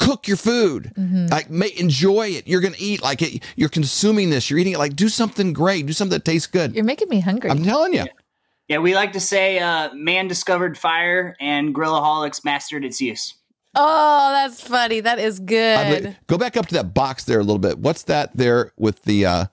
cook 0.02 0.28
your 0.28 0.38
food. 0.38 0.92
Mm-hmm. 0.98 1.28
Like, 1.28 1.50
may, 1.50 1.72
enjoy 1.78 2.30
it. 2.30 2.48
You're 2.48 2.62
going 2.62 2.74
to 2.74 2.82
eat 2.82 3.02
like 3.04 3.22
it. 3.22 3.44
You're 3.56 3.70
consuming 3.70 4.30
this. 4.32 4.50
You're 4.50 4.60
eating 4.60 4.74
it. 4.74 4.80
Like, 4.80 4.96
do 4.96 5.08
something 5.10 5.54
great. 5.54 5.86
Do 5.86 5.94
something 5.94 6.18
that 6.18 6.26
tastes 6.26 6.48
good. 6.48 6.74
You're 6.76 6.84
making 6.84 7.10
me 7.10 7.20
hungry. 7.20 7.50
I'm 7.52 7.64
telling 7.64 7.94
you. 7.94 8.06
Yeah. 8.68 8.80
We 8.80 8.96
like 8.96 9.14
to 9.14 9.20
say, 9.20 9.60
uh, 9.60 9.94
man 9.94 10.28
discovered 10.28 10.78
fire 10.78 11.36
and 11.40 11.74
grillaholics 11.76 12.44
mastered 12.44 12.84
its 12.84 13.00
use. 13.00 13.36
oh, 13.76 14.32
that's 14.34 14.62
funny. 14.62 15.00
That 15.02 15.20
is 15.20 15.40
good. 15.40 16.02
believe- 16.02 16.16
go 16.28 16.38
back 16.38 16.58
up 16.58 16.68
to 16.68 16.74
that 16.76 16.94
box 16.94 17.24
there 17.26 17.40
a 17.40 17.44
little 17.44 17.60
bit. 17.60 17.80
What's 17.80 18.04
that 18.04 18.36
there 18.36 18.72
with 18.78 19.04
the 19.04 19.26
uh 19.26 19.46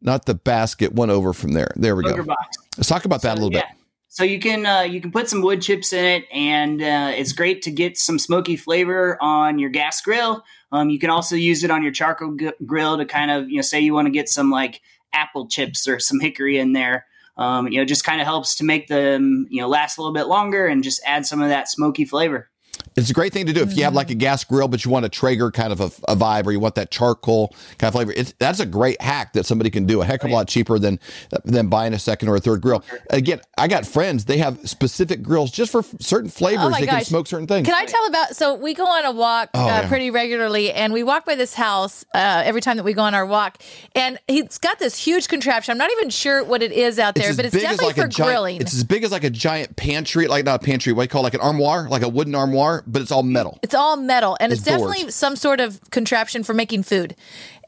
not 0.00 0.26
the 0.26 0.34
basket, 0.34 0.92
one 0.92 1.08
over 1.08 1.32
from 1.32 1.52
there. 1.52 1.72
There 1.76 1.96
we 1.96 2.04
Booger 2.04 2.16
go. 2.18 2.24
box. 2.24 2.58
Let's 2.76 2.88
talk 2.88 3.06
about 3.06 3.22
that 3.22 3.32
a 3.32 3.40
little 3.40 3.50
bit. 3.50 3.64
So 4.14 4.22
you 4.22 4.38
can 4.38 4.64
uh, 4.64 4.82
you 4.82 5.00
can 5.00 5.10
put 5.10 5.28
some 5.28 5.42
wood 5.42 5.60
chips 5.60 5.92
in 5.92 6.04
it, 6.04 6.24
and 6.32 6.80
uh, 6.80 7.10
it's 7.16 7.32
great 7.32 7.62
to 7.62 7.72
get 7.72 7.98
some 7.98 8.20
smoky 8.20 8.54
flavor 8.54 9.18
on 9.20 9.58
your 9.58 9.70
gas 9.70 10.00
grill. 10.00 10.44
Um, 10.70 10.88
you 10.88 11.00
can 11.00 11.10
also 11.10 11.34
use 11.34 11.64
it 11.64 11.72
on 11.72 11.82
your 11.82 11.90
charcoal 11.90 12.36
g- 12.36 12.52
grill 12.64 12.96
to 12.96 13.06
kind 13.06 13.32
of 13.32 13.50
you 13.50 13.56
know 13.56 13.62
say 13.62 13.80
you 13.80 13.92
want 13.92 14.06
to 14.06 14.12
get 14.12 14.28
some 14.28 14.52
like 14.52 14.80
apple 15.12 15.48
chips 15.48 15.88
or 15.88 15.98
some 15.98 16.20
hickory 16.20 16.58
in 16.58 16.74
there. 16.74 17.06
Um, 17.36 17.66
you 17.66 17.78
know, 17.78 17.84
just 17.84 18.04
kind 18.04 18.20
of 18.20 18.26
helps 18.28 18.54
to 18.58 18.64
make 18.64 18.86
them 18.86 19.48
you 19.50 19.60
know 19.60 19.66
last 19.66 19.98
a 19.98 20.00
little 20.00 20.14
bit 20.14 20.28
longer 20.28 20.64
and 20.64 20.84
just 20.84 21.02
add 21.04 21.26
some 21.26 21.42
of 21.42 21.48
that 21.48 21.68
smoky 21.68 22.04
flavor. 22.04 22.48
It's 22.96 23.10
a 23.10 23.12
great 23.12 23.32
thing 23.32 23.46
to 23.46 23.52
do 23.52 23.62
if 23.62 23.76
you 23.76 23.84
have 23.84 23.94
like 23.94 24.10
a 24.10 24.14
gas 24.14 24.44
grill, 24.44 24.68
but 24.68 24.84
you 24.84 24.90
want 24.90 25.04
a 25.04 25.08
Traeger 25.08 25.50
kind 25.50 25.72
of 25.72 25.80
a, 25.80 25.86
a 26.08 26.16
vibe, 26.16 26.46
or 26.46 26.52
you 26.52 26.60
want 26.60 26.76
that 26.76 26.90
charcoal 26.90 27.48
kind 27.78 27.88
of 27.88 27.92
flavor. 27.94 28.12
It's, 28.14 28.32
that's 28.38 28.60
a 28.60 28.66
great 28.66 29.00
hack 29.00 29.32
that 29.32 29.46
somebody 29.46 29.70
can 29.70 29.84
do. 29.86 30.00
A 30.00 30.04
heck 30.04 30.22
of 30.24 30.30
a 30.30 30.32
lot 30.32 30.48
cheaper 30.48 30.78
than 30.78 31.00
than 31.44 31.68
buying 31.68 31.92
a 31.92 31.98
second 31.98 32.28
or 32.28 32.36
a 32.36 32.40
third 32.40 32.60
grill. 32.60 32.84
Again, 33.10 33.40
I 33.58 33.68
got 33.68 33.86
friends; 33.86 34.24
they 34.26 34.38
have 34.38 34.58
specific 34.68 35.22
grills 35.22 35.50
just 35.50 35.72
for 35.72 35.82
certain 36.00 36.30
flavors. 36.30 36.66
Oh 36.66 36.70
they 36.80 36.86
can 36.86 37.04
smoke 37.04 37.26
certain 37.26 37.46
things. 37.46 37.66
Can 37.66 37.74
I 37.74 37.84
tell 37.84 38.06
about? 38.06 38.36
So 38.36 38.54
we 38.54 38.74
go 38.74 38.86
on 38.86 39.04
a 39.04 39.12
walk 39.12 39.50
Oh, 39.54 39.62
uh, 39.62 39.66
yeah. 39.66 39.88
pretty 39.88 40.10
regularly, 40.10 40.72
and 40.72 40.92
we 40.92 41.02
walk 41.02 41.24
by 41.26 41.34
this 41.34 41.54
house 41.54 42.04
uh, 42.14 42.42
every 42.44 42.60
time 42.60 42.76
that 42.76 42.84
we 42.84 42.92
go 42.92 43.02
on 43.02 43.14
our 43.14 43.26
walk. 43.26 43.60
And 43.94 44.18
he's 44.28 44.58
got 44.58 44.78
this 44.78 44.96
huge 44.96 45.28
contraption. 45.28 45.72
I'm 45.72 45.78
not 45.78 45.90
even 45.92 46.10
sure 46.10 46.44
what 46.44 46.62
it 46.62 46.72
is 46.72 46.98
out 46.98 47.14
there, 47.14 47.30
as 47.30 47.36
but 47.36 47.44
it's 47.46 47.54
definitely 47.54 47.86
like 47.86 47.96
for 47.96 48.08
giant, 48.08 48.30
grilling. 48.30 48.60
It's 48.60 48.74
as 48.74 48.84
big 48.84 49.04
as 49.04 49.12
like 49.12 49.24
a 49.24 49.30
giant 49.30 49.76
pantry, 49.76 50.26
like 50.26 50.44
not 50.44 50.62
a 50.62 50.64
pantry, 50.64 50.92
what 50.92 51.02
do 51.02 51.04
you 51.04 51.08
call 51.08 51.22
it, 51.22 51.24
like 51.24 51.34
an 51.34 51.40
armoire, 51.40 51.88
like 51.88 52.02
a 52.02 52.08
wooden 52.08 52.34
armoire, 52.34 52.83
but 52.86 53.02
it's 53.02 53.10
all 53.12 53.22
metal. 53.22 53.58
It's 53.62 53.74
all 53.74 53.96
metal, 53.96 54.36
and 54.40 54.52
it's, 54.52 54.60
It's 54.62 54.68
definitely 54.68 55.10
some 55.10 55.36
sort 55.36 55.60
of 55.60 55.80
contraption 55.90 56.42
for 56.44 56.54
making 56.54 56.82
food. 56.84 57.16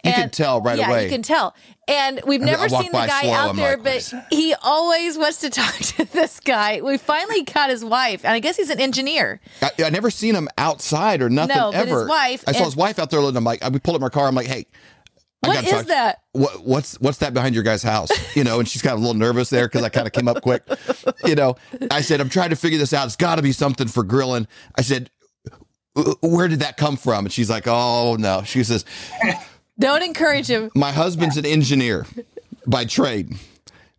You 0.05 0.13
can 0.13 0.31
tell 0.31 0.61
right 0.61 0.75
away. 0.79 0.81
yeah, 0.87 0.89
away. 0.91 1.05
you 1.05 1.11
can 1.11 1.23
tell. 1.23 1.55
And 1.89 2.21
we've 2.27 2.41
mean, 2.41 2.49
I 2.51 2.53
never 2.53 2.69
seen 2.69 2.93
the 2.93 2.99
guy 2.99 3.31
out 3.31 3.57
there, 3.57 3.77
but 3.77 3.85
what 3.87 3.97
is 3.97 4.11
that? 4.11 4.27
he 4.31 4.55
always 4.63 5.19
wants 5.19 5.39
to 5.41 5.51
talk 5.51 5.75
to 5.75 6.05
this 6.13 6.39
guy. 6.41 6.81
We 6.81 6.97
finally 6.97 7.43
caught 7.45 7.71
his 7.71 7.85
wife, 7.85 8.25
and 8.25 8.33
I 8.33 8.39
guess 8.39 8.57
he's 8.57 8.71
an 8.71 8.81
engineer. 8.81 9.41
I, 9.63 9.71
I 9.85 9.91
never 9.91 10.11
seen 10.11 10.35
him 10.37 10.49
outside 10.59 11.23
or 11.23 11.29
nothing 11.29 11.57
No, 11.57 11.73
but 11.73 11.87
his 11.89 11.93
ever. 11.93 12.07
wife 12.07 12.45
I 12.47 12.53
saw 12.53 12.59
and- 12.59 12.65
his 12.67 12.77
wife 12.77 12.99
out 13.01 13.11
there. 13.11 13.19
And 13.21 13.37
I'm 13.37 13.43
like, 13.45 13.69
we 13.71 13.81
pulled 13.81 13.97
up 13.97 14.03
our 14.03 14.11
car. 14.11 14.29
I'm 14.29 14.35
like, 14.37 14.47
hey, 14.47 14.67
What 15.49 15.65
is 15.65 15.71
talk- 15.71 15.87
that? 15.87 16.19
What, 16.33 16.65
what's 16.67 17.01
what's 17.01 17.19
that 17.19 17.33
behind 17.35 17.55
your 17.55 17.65
guy's 17.65 17.83
house? 17.83 18.11
You 18.37 18.45
know, 18.45 18.59
and 18.59 18.69
she's 18.69 18.83
kind 18.83 18.93
of 18.95 18.99
a 18.99 19.03
little 19.03 19.19
nervous 19.19 19.49
there 19.51 19.67
because 19.67 19.83
I 19.83 19.89
kind 19.89 20.07
of 20.07 20.13
came 20.13 20.29
up 20.29 20.43
quick. 20.43 20.63
You 21.25 21.35
know, 21.35 21.57
I 21.91 22.01
said, 22.03 22.21
I'm 22.21 22.29
trying 22.29 22.51
to 22.51 22.57
figure 22.57 22.79
this 22.79 22.93
out. 22.93 23.07
It's 23.07 23.17
got 23.17 23.37
to 23.37 23.43
be 23.43 23.53
something 23.53 23.89
for 23.89 24.03
grilling. 24.03 24.47
I 24.77 24.83
said, 24.83 25.11
where 26.21 26.49
did 26.49 26.61
that 26.61 26.77
come 26.77 26.97
from? 26.97 27.25
And 27.27 27.33
she's 27.33 27.49
like, 27.49 27.65
oh 27.67 28.17
no. 28.19 28.43
She 28.45 28.63
says, 28.65 28.85
Don't 29.79 30.03
encourage 30.03 30.49
him. 30.49 30.71
my 30.75 30.93
husband's 30.93 31.37
an 31.37 31.47
engineer 31.47 32.07
by 32.67 32.85
trade, 32.85 33.35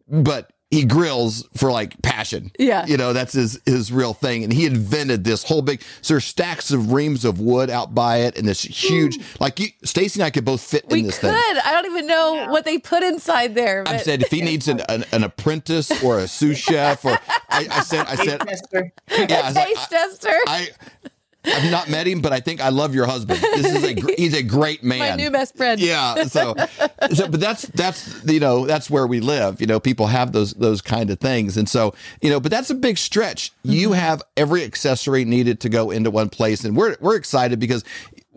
but 0.08 0.51
he 0.70 0.84
grills 0.84 1.48
for 1.56 1.72
like 1.72 2.02
passion. 2.02 2.52
Yeah. 2.60 2.86
You 2.86 2.98
know, 2.98 3.14
that's 3.14 3.32
his 3.34 3.60
his 3.66 3.92
real 3.92 4.14
thing. 4.14 4.44
And 4.44 4.52
he 4.52 4.66
invented 4.66 5.24
this 5.24 5.44
whole 5.44 5.62
big 5.62 5.82
so 6.02 6.14
there's 6.16 6.26
stacks 6.26 6.72
of 6.72 6.92
reams 6.92 7.24
of 7.24 7.40
wood 7.40 7.70
out 7.70 7.96
by 7.96 8.18
it 8.18 8.38
and 8.38 8.46
this 8.48 8.62
huge 8.64 9.18
like 9.40 9.60
you 9.62 9.68
Stacy 9.84 10.20
and 10.20 10.26
I 10.26 10.30
could 10.30 10.44
both 10.44 10.62
fit 10.62 10.86
We 10.90 11.00
in 11.00 11.06
this 11.06 11.20
could. 11.20 11.32
thing. 11.34 11.62
I 11.64 11.72
don't 11.72 11.86
even 11.86 12.06
know 12.08 12.48
what 12.50 12.66
they 12.66 12.78
put 12.80 13.02
inside 13.02 13.56
there. 13.56 13.84
I 13.88 13.94
but- 13.94 14.02
said 14.02 14.22
if 14.22 14.30
he 14.30 14.42
needs 14.42 14.68
an, 14.68 14.82
an, 14.90 15.06
an 15.14 15.24
apprentice 15.24 16.04
or 16.04 16.20
a 16.20 16.28
sous 16.28 16.58
chef 16.58 17.06
or 17.06 17.18
I, 17.50 17.68
I 17.72 17.82
said 17.82 18.06
I 18.08 18.16
said 18.16 18.42
Tester. 18.42 18.92
yeah, 19.10 19.42
I 19.44 19.48
was 19.48 19.56
like, 19.56 19.68
taste 19.68 19.90
tester. 19.90 20.36
I 20.48 20.68
I've 21.48 21.72
not 21.72 21.89
met 21.89 22.08
him, 22.08 22.22
but 22.22 22.34
I 22.34 22.39
think 22.39 22.62
I 22.62 22.70
love 22.70 22.94
your 22.94 23.06
husband. 23.06 23.39
This 23.39 23.66
is 23.66 23.84
a 23.84 23.94
gr- 23.94 24.12
he's 24.18 24.34
a 24.34 24.44
great 24.44 24.84
man. 24.84 25.00
My 25.00 25.16
new 25.16 25.32
best 25.32 25.56
friend. 25.56 25.80
Yeah. 25.80 26.25
So, 26.25 26.56
so, 27.13 27.27
but 27.27 27.39
that's 27.39 27.63
that's 27.63 28.24
you 28.25 28.39
know 28.39 28.66
that's 28.66 28.89
where 28.89 29.08
we 29.08 29.20
live. 29.20 29.62
You 29.62 29.68
know, 29.68 29.80
people 29.80 30.08
have 30.08 30.32
those 30.32 30.54
those 30.54 30.82
kind 30.82 31.10
of 31.10 31.20
things, 31.20 31.58
and 31.58 31.68
so 31.68 31.94
you 32.22 32.30
know, 32.30 32.39
but 32.39 32.51
that's 32.51 32.70
a 32.70 32.75
big 32.75 32.98
stretch. 32.98 33.51
You 33.63 33.89
mm-hmm. 33.89 34.00
have 34.00 34.22
every 34.36 34.63
accessory 34.63 35.25
needed 35.25 35.60
to 35.62 35.70
go 35.70 35.92
into 35.92 36.12
one 36.12 36.30
place, 36.30 36.63
and 36.63 36.75
we're 36.75 36.96
we're 37.00 37.16
excited 37.16 37.60
because 37.60 37.84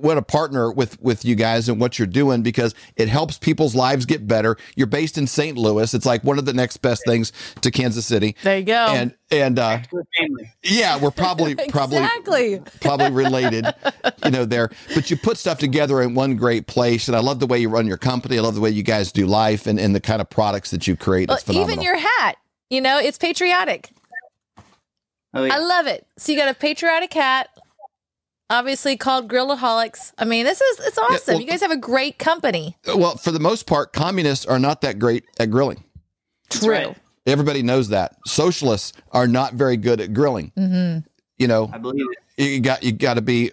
what 0.00 0.16
a 0.18 0.22
partner 0.22 0.70
with 0.72 1.00
with 1.00 1.24
you 1.24 1.34
guys 1.34 1.68
and 1.68 1.80
what 1.80 1.98
you're 1.98 2.06
doing 2.06 2.42
because 2.42 2.74
it 2.96 3.08
helps 3.08 3.38
people's 3.38 3.74
lives 3.74 4.06
get 4.06 4.26
better. 4.26 4.56
You're 4.76 4.86
based 4.86 5.18
in 5.18 5.26
St. 5.26 5.56
Louis. 5.56 5.92
It's 5.94 6.06
like 6.06 6.24
one 6.24 6.38
of 6.38 6.44
the 6.46 6.52
next 6.52 6.78
best 6.78 7.02
things 7.06 7.32
to 7.60 7.70
Kansas 7.70 8.06
City. 8.06 8.36
There 8.42 8.58
you 8.58 8.64
go. 8.64 8.86
And 8.88 9.14
and 9.30 9.58
uh, 9.58 9.80
yeah, 10.62 10.98
we're 10.98 11.10
probably 11.10 11.54
probably 11.68 11.98
exactly. 11.98 12.60
probably 12.80 13.10
related, 13.12 13.66
you 14.24 14.30
know, 14.30 14.44
there. 14.44 14.70
But 14.94 15.10
you 15.10 15.16
put 15.16 15.36
stuff 15.38 15.58
together 15.58 16.02
in 16.02 16.14
one 16.14 16.36
great 16.36 16.66
place. 16.66 17.06
And 17.08 17.16
I 17.16 17.20
love 17.20 17.38
the 17.40 17.46
way 17.46 17.58
you 17.58 17.68
run 17.68 17.86
your 17.86 17.96
company. 17.98 18.38
I 18.38 18.40
love 18.40 18.54
the 18.54 18.60
way 18.60 18.70
you 18.70 18.82
guys 18.82 19.12
do 19.12 19.26
life 19.26 19.66
and, 19.66 19.78
and 19.78 19.94
the 19.94 20.00
kind 20.00 20.20
of 20.20 20.28
products 20.30 20.70
that 20.70 20.86
you 20.86 20.96
create. 20.96 21.28
Well, 21.28 21.36
It's 21.36 21.44
phenomenal. 21.44 21.72
even 21.72 21.84
your 21.84 21.98
hat, 21.98 22.36
you 22.70 22.80
know, 22.80 22.98
it's 22.98 23.18
patriotic. 23.18 23.90
Oh, 25.32 25.44
yeah. 25.44 25.54
I 25.54 25.58
love 25.58 25.86
it. 25.86 26.06
So 26.18 26.32
you 26.32 26.38
got 26.38 26.48
a 26.48 26.54
patriotic 26.54 27.12
hat, 27.14 27.50
obviously 28.50 28.96
called 28.96 29.28
Grillaholics. 29.28 30.12
I 30.18 30.24
mean, 30.24 30.44
this 30.44 30.60
is 30.60 30.80
it's 30.80 30.98
awesome. 30.98 31.34
well- 31.34 31.40
you 31.40 31.46
guys 31.46 31.62
have 31.62 31.70
a 31.70 31.76
great 31.76 32.18
company. 32.18 32.76
well, 32.86 33.16
for 33.16 33.30
the 33.30 33.40
most 33.40 33.66
part, 33.66 33.92
communists 33.92 34.44
are 34.44 34.58
not 34.58 34.82
that 34.82 34.98
great 34.98 35.24
at 35.38 35.50
grilling. 35.50 35.84
True. 36.50 36.70
right. 36.70 36.96
Everybody 37.26 37.62
knows 37.62 37.90
that. 37.90 38.16
Socialists 38.26 38.92
are 39.12 39.28
not 39.28 39.54
very 39.54 39.76
good 39.76 40.00
at 40.00 40.12
grilling. 40.12 40.52
Mm-hmm. 40.58 41.06
You 41.38 41.46
know, 41.48 41.70
I 41.72 41.78
believe 41.78 42.06
it. 42.36 42.42
you 42.44 42.60
got 42.60 42.82
you 42.82 42.92
got 42.92 43.14
to 43.14 43.22
be 43.22 43.52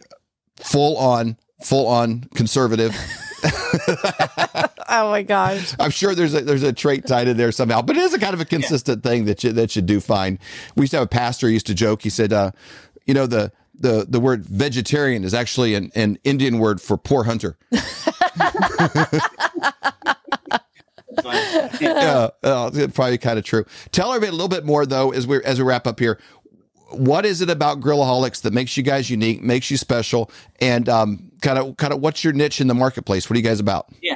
full 0.57 0.97
on 0.97 1.37
full 1.61 1.87
on 1.87 2.21
conservative. 2.35 2.95
Oh 4.89 5.11
my 5.11 5.21
gosh. 5.21 5.73
I'm 5.79 5.91
sure 5.91 6.15
there's 6.15 6.33
a 6.33 6.41
there's 6.41 6.63
a 6.63 6.71
trait 6.71 7.05
tied 7.05 7.27
in 7.27 7.35
there 7.35 7.51
somehow, 7.51 7.81
but 7.81 7.97
it 7.97 8.03
is 8.03 8.13
a 8.13 8.19
kind 8.19 8.33
of 8.33 8.39
a 8.39 8.45
consistent 8.45 9.03
thing 9.03 9.25
that 9.25 9.43
you 9.43 9.51
that 9.51 9.75
you 9.75 9.81
do 9.81 9.99
find. 9.99 10.39
We 10.75 10.83
used 10.83 10.91
to 10.91 10.97
have 10.97 11.05
a 11.05 11.09
pastor 11.09 11.47
who 11.47 11.53
used 11.53 11.67
to 11.67 11.73
joke. 11.75 12.01
He 12.03 12.09
said, 12.09 12.31
uh, 12.31 12.51
you 13.05 13.13
know, 13.13 13.27
the 13.27 13.51
the 13.79 14.05
the 14.07 14.19
word 14.19 14.45
vegetarian 14.45 15.23
is 15.23 15.33
actually 15.33 15.75
an, 15.75 15.91
an 15.95 16.17
Indian 16.23 16.59
word 16.59 16.81
for 16.81 16.97
poor 16.97 17.23
hunter. 17.23 17.57
But, 17.71 17.81
yeah. 21.81 22.29
Yeah, 22.41 22.49
uh, 22.49 22.87
probably 22.93 23.17
kind 23.17 23.39
of 23.39 23.45
true. 23.45 23.65
Tell 23.91 24.09
everybody 24.09 24.29
a 24.29 24.33
little 24.33 24.47
bit 24.47 24.65
more 24.65 24.85
though 24.85 25.11
as 25.11 25.27
we 25.27 25.43
as 25.43 25.59
we 25.59 25.65
wrap 25.65 25.87
up 25.87 25.99
here. 25.99 26.19
What 26.91 27.25
is 27.25 27.41
it 27.41 27.49
about 27.49 27.81
Grillaholics 27.81 28.43
that 28.43 28.53
makes 28.53 28.77
you 28.77 28.83
guys 28.83 29.09
unique, 29.09 29.41
makes 29.41 29.69
you 29.69 29.75
special, 29.75 30.31
and 30.61 30.87
um, 30.87 31.31
kind 31.41 31.59
of 31.59 31.75
kind 31.77 31.91
of 31.91 31.99
what's 31.99 32.23
your 32.23 32.33
niche 32.33 32.61
in 32.61 32.67
the 32.67 32.73
marketplace? 32.73 33.29
What 33.29 33.35
are 33.35 33.39
you 33.39 33.45
guys 33.45 33.59
about? 33.59 33.87
Yeah. 34.01 34.13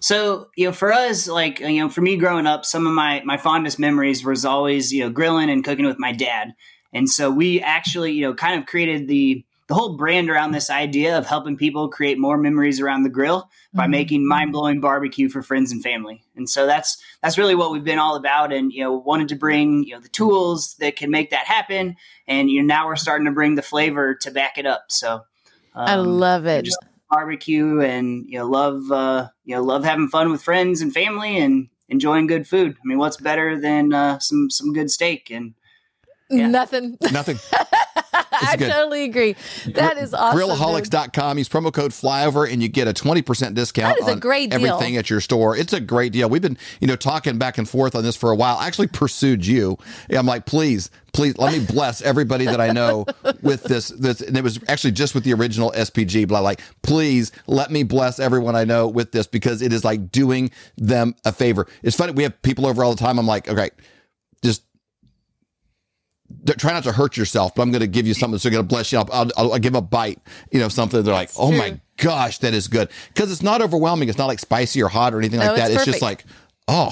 So, 0.00 0.48
you 0.56 0.66
know, 0.66 0.72
for 0.72 0.92
us, 0.92 1.26
like, 1.26 1.58
you 1.58 1.80
know, 1.80 1.88
for 1.88 2.02
me 2.02 2.16
growing 2.16 2.46
up, 2.46 2.64
some 2.64 2.86
of 2.86 2.92
my, 2.92 3.20
my 3.24 3.36
fondest 3.36 3.78
memories 3.78 4.24
was 4.24 4.44
always, 4.44 4.92
you 4.92 5.02
know, 5.02 5.10
grilling 5.10 5.50
and 5.50 5.64
cooking 5.64 5.86
with 5.86 5.98
my 5.98 6.12
dad. 6.12 6.54
And 6.92 7.08
so 7.08 7.30
we 7.30 7.60
actually, 7.60 8.12
you 8.12 8.22
know, 8.22 8.34
kind 8.34 8.58
of 8.58 8.66
created 8.66 9.08
the, 9.08 9.44
the 9.66 9.74
whole 9.74 9.96
brand 9.96 10.30
around 10.30 10.52
this 10.52 10.70
idea 10.70 11.18
of 11.18 11.26
helping 11.26 11.56
people 11.56 11.88
create 11.88 12.18
more 12.18 12.38
memories 12.38 12.80
around 12.80 13.02
the 13.02 13.10
grill 13.10 13.50
by 13.74 13.86
Mhm. 13.86 13.90
making 13.90 14.26
mind-blowing 14.26 14.80
barbecue 14.80 15.28
for 15.28 15.42
friends 15.42 15.70
and 15.72 15.82
family. 15.82 16.22
And 16.36 16.48
so 16.48 16.66
that's 16.66 16.96
that's 17.22 17.36
really 17.36 17.54
what 17.54 17.70
we've 17.70 17.84
been 17.84 17.98
all 17.98 18.16
about 18.16 18.52
and 18.52 18.72
you 18.72 18.82
know 18.82 18.94
wanted 18.94 19.28
to 19.28 19.36
bring, 19.36 19.84
you 19.84 19.94
know, 19.94 20.00
the 20.00 20.08
tools 20.08 20.74
that 20.80 20.96
can 20.96 21.10
make 21.10 21.30
that 21.30 21.46
happen 21.46 21.96
and 22.26 22.50
you 22.50 22.62
know 22.62 22.66
now 22.66 22.86
we're 22.86 22.96
starting 22.96 23.26
to 23.26 23.32
bring 23.32 23.56
the 23.56 23.62
flavor 23.62 24.14
to 24.14 24.30
back 24.30 24.56
it 24.56 24.64
up. 24.66 24.84
So 24.88 25.22
I 25.74 25.94
um, 25.94 26.06
love 26.06 26.46
it. 26.46 26.64
just 26.64 26.78
barbecue 27.10 27.80
and 27.80 28.26
you 28.28 28.38
know 28.38 28.46
love 28.46 28.90
uh, 28.92 29.28
you 29.44 29.54
know 29.54 29.62
love 29.62 29.84
having 29.84 30.08
fun 30.08 30.30
with 30.30 30.42
friends 30.42 30.80
and 30.80 30.92
family 30.92 31.38
and 31.38 31.68
enjoying 31.88 32.26
good 32.26 32.46
food. 32.46 32.72
I 32.72 32.86
mean, 32.86 32.98
what's 32.98 33.16
better 33.16 33.58
than 33.60 33.92
uh, 33.92 34.18
some 34.18 34.50
some 34.50 34.72
good 34.72 34.90
steak 34.90 35.30
and 35.30 35.54
yeah. 36.30 36.48
Nothing. 36.48 36.96
Nothing. 37.12 37.38
I 38.40 38.56
totally 38.56 39.04
agree. 39.04 39.36
That 39.74 39.98
is 39.98 40.14
awesome. 40.14 40.38
Grillaholics.com. 40.38 41.38
Use 41.38 41.48
promo 41.48 41.72
code 41.72 41.90
flyover 41.92 42.50
and 42.50 42.62
you 42.62 42.68
get 42.68 42.88
a 42.88 42.92
20% 42.92 43.54
discount 43.54 43.96
That 43.98 44.02
is 44.02 44.08
a 44.08 44.12
on 44.12 44.52
everything 44.52 44.96
at 44.96 45.10
your 45.10 45.20
store. 45.20 45.56
It's 45.56 45.72
a 45.72 45.80
great 45.80 46.12
deal. 46.12 46.28
We've 46.28 46.42
been, 46.42 46.58
you 46.80 46.86
know, 46.86 46.96
talking 46.96 47.38
back 47.38 47.58
and 47.58 47.68
forth 47.68 47.94
on 47.94 48.02
this 48.02 48.16
for 48.16 48.30
a 48.30 48.36
while. 48.36 48.56
I 48.56 48.66
actually 48.66 48.88
pursued 48.88 49.46
you. 49.46 49.76
I'm 50.10 50.26
like, 50.26 50.46
please, 50.46 50.90
please 51.12 51.36
let 51.38 51.52
me 51.52 51.64
bless 51.64 52.00
everybody 52.02 52.44
that 52.44 52.60
I 52.60 52.70
know 52.70 53.06
with 53.42 53.64
this. 53.64 53.88
This 53.88 54.20
and 54.20 54.36
it 54.36 54.44
was 54.44 54.60
actually 54.68 54.92
just 54.92 55.14
with 55.14 55.24
the 55.24 55.34
original 55.34 55.72
SPG, 55.72 56.28
but 56.28 56.36
I 56.36 56.40
like, 56.40 56.60
please 56.82 57.32
let 57.46 57.70
me 57.70 57.82
bless 57.82 58.18
everyone 58.18 58.56
I 58.56 58.64
know 58.64 58.88
with 58.88 59.12
this 59.12 59.26
because 59.26 59.62
it 59.62 59.72
is 59.72 59.84
like 59.84 60.12
doing 60.12 60.50
them 60.76 61.14
a 61.24 61.32
favor. 61.32 61.66
It's 61.82 61.96
funny. 61.96 62.12
We 62.12 62.22
have 62.22 62.40
people 62.42 62.66
over 62.66 62.84
all 62.84 62.94
the 62.94 63.00
time. 63.00 63.18
I'm 63.18 63.26
like, 63.26 63.48
okay, 63.48 63.70
just 64.42 64.62
try 66.58 66.72
not 66.72 66.84
to 66.84 66.92
hurt 66.92 67.16
yourself, 67.16 67.54
but 67.54 67.62
I'm 67.62 67.70
going 67.70 67.80
to 67.80 67.86
give 67.86 68.06
you 68.06 68.14
something 68.14 68.32
that's 68.32 68.44
going 68.44 68.54
to 68.56 68.62
bless 68.62 68.92
you. 68.92 68.98
I'll, 68.98 69.08
I'll, 69.36 69.52
I'll 69.52 69.58
give 69.58 69.74
a 69.74 69.80
bite, 69.82 70.20
you 70.52 70.60
know, 70.60 70.68
something. 70.68 71.02
They're 71.02 71.14
like, 71.14 71.30
oh 71.38 71.52
my 71.52 71.80
gosh, 71.96 72.38
that 72.38 72.54
is 72.54 72.68
good. 72.68 72.88
Because 73.08 73.32
it's 73.32 73.42
not 73.42 73.62
overwhelming. 73.62 74.08
It's 74.08 74.18
not 74.18 74.26
like 74.26 74.38
spicy 74.38 74.82
or 74.82 74.88
hot 74.88 75.14
or 75.14 75.18
anything 75.18 75.40
No, 75.40 75.46
like 75.46 75.56
that. 75.56 75.70
it's 75.70 75.76
It's 75.82 75.84
just 75.86 76.02
like, 76.02 76.24
oh, 76.68 76.90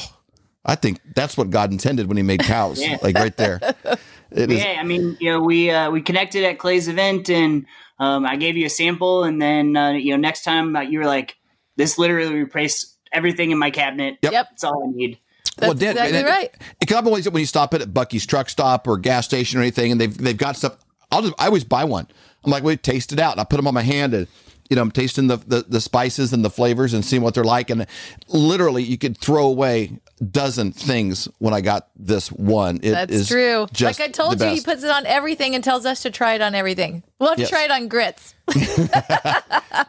I 0.65 0.75
think 0.75 1.01
that's 1.15 1.37
what 1.37 1.51
God 1.51 1.71
intended 1.73 2.09
when 2.09 2.17
he 2.17 2.23
made 2.23 2.41
cows, 2.41 2.81
Yeah. 2.83 2.99
like 3.03 3.15
right 3.17 3.37
there. 3.37 3.61
It 4.33 4.51
is. 4.51 4.59
yeah, 4.59 4.79
I 4.81 4.83
mean, 4.83 5.17
you 5.21 5.31
know, 5.31 5.41
we 5.41 5.71
uh, 5.71 5.89
we 5.93 6.03
connected 6.03 6.43
at 6.43 6.59
Clay's 6.59 6.89
event, 6.89 7.31
and 7.31 7.65
um, 8.01 8.27
I 8.27 8.35
gave 8.35 8.57
you 8.57 8.67
a 8.67 8.69
sample, 8.69 9.23
and 9.23 9.41
then 9.41 9.77
uh, 9.77 9.93
you 9.93 10.11
know, 10.11 10.17
next 10.17 10.43
time 10.43 10.75
uh, 10.75 10.81
you 10.81 10.99
were 10.99 11.07
like, 11.07 11.37
"This 11.77 11.97
literally 11.97 12.35
replaced 12.35 12.99
everything 13.13 13.53
in 13.53 13.59
my 13.59 13.71
cabinet. 13.71 14.19
Yep. 14.23 14.33
Yep. 14.33 14.47
That's 14.51 14.65
all 14.65 14.83
I 14.83 14.91
need." 14.93 15.19
That's 15.57 15.75
Dan, 15.75 15.93
exactly 15.93 16.19
and 16.19 16.27
right. 16.27 16.55
It 16.81 16.87
can 16.87 17.07
always 17.07 17.29
when 17.29 17.41
you 17.41 17.47
stop 17.47 17.73
it 17.75 17.83
at 17.83 17.89
Buc-ee's 17.89 18.27
truck 18.27 18.49
stop 18.49 18.87
or 18.87 18.99
gas 18.99 19.25
station 19.25 19.59
or 19.59 19.63
anything, 19.63 19.93
and 19.93 20.01
they've 20.01 20.17
they've 20.17 20.37
got 20.37 20.57
stuff. 20.57 20.77
I'll 21.11 21.23
just 21.23 21.35
I 21.39 21.47
always 21.47 21.65
buy 21.65 21.85
one. 21.85 22.07
I'm 22.45 22.51
like, 22.51 22.63
wait, 22.63 22.83
taste 22.83 23.13
it 23.13 23.19
out. 23.19 23.33
And 23.33 23.41
I 23.41 23.45
put 23.45 23.57
them 23.57 23.67
on 23.67 23.75
my 23.75 23.83
hand, 23.83 24.15
and 24.15 24.29
you 24.71 24.77
know, 24.77 24.83
I'm 24.83 24.91
tasting 24.91 25.27
the, 25.29 25.37
the 25.37 25.65
the 25.69 25.81
spices 25.81 26.33
and 26.33 26.45
the 26.45 26.51
flavors 26.51 26.93
and 26.95 27.05
seeing 27.05 27.23
what 27.23 27.35
they're 27.35 27.45
like. 27.45 27.71
And 27.71 27.87
literally, 28.29 28.83
you 28.83 28.99
could 28.99 29.17
throw 29.19 29.47
away 29.47 29.99
a 30.21 30.25
dozen 30.25 30.73
things 30.73 31.29
when 31.39 31.53
I 31.55 31.61
got 31.61 31.89
this 31.97 32.31
one. 32.33 32.77
It 32.83 32.91
That's 32.93 33.13
is 33.13 33.29
true. 33.29 33.67
Just 33.73 33.99
like 34.01 34.09
I 34.09 34.11
told 34.13 34.41
you, 34.41 34.49
he 34.49 34.61
puts 34.61 34.83
it 34.83 34.91
on 34.91 35.07
everything 35.07 35.55
and 35.55 35.63
tells 35.63 35.87
us 35.87 36.03
to 36.03 36.11
try 36.11 36.35
it 36.35 36.41
on 36.43 36.55
everything. 36.55 37.03
We'll 37.19 37.31
have 37.31 37.39
Yes. 37.39 37.49
to 37.49 37.55
try 37.55 37.65
it 37.65 37.71
on 37.71 37.89
grits. 37.89 38.35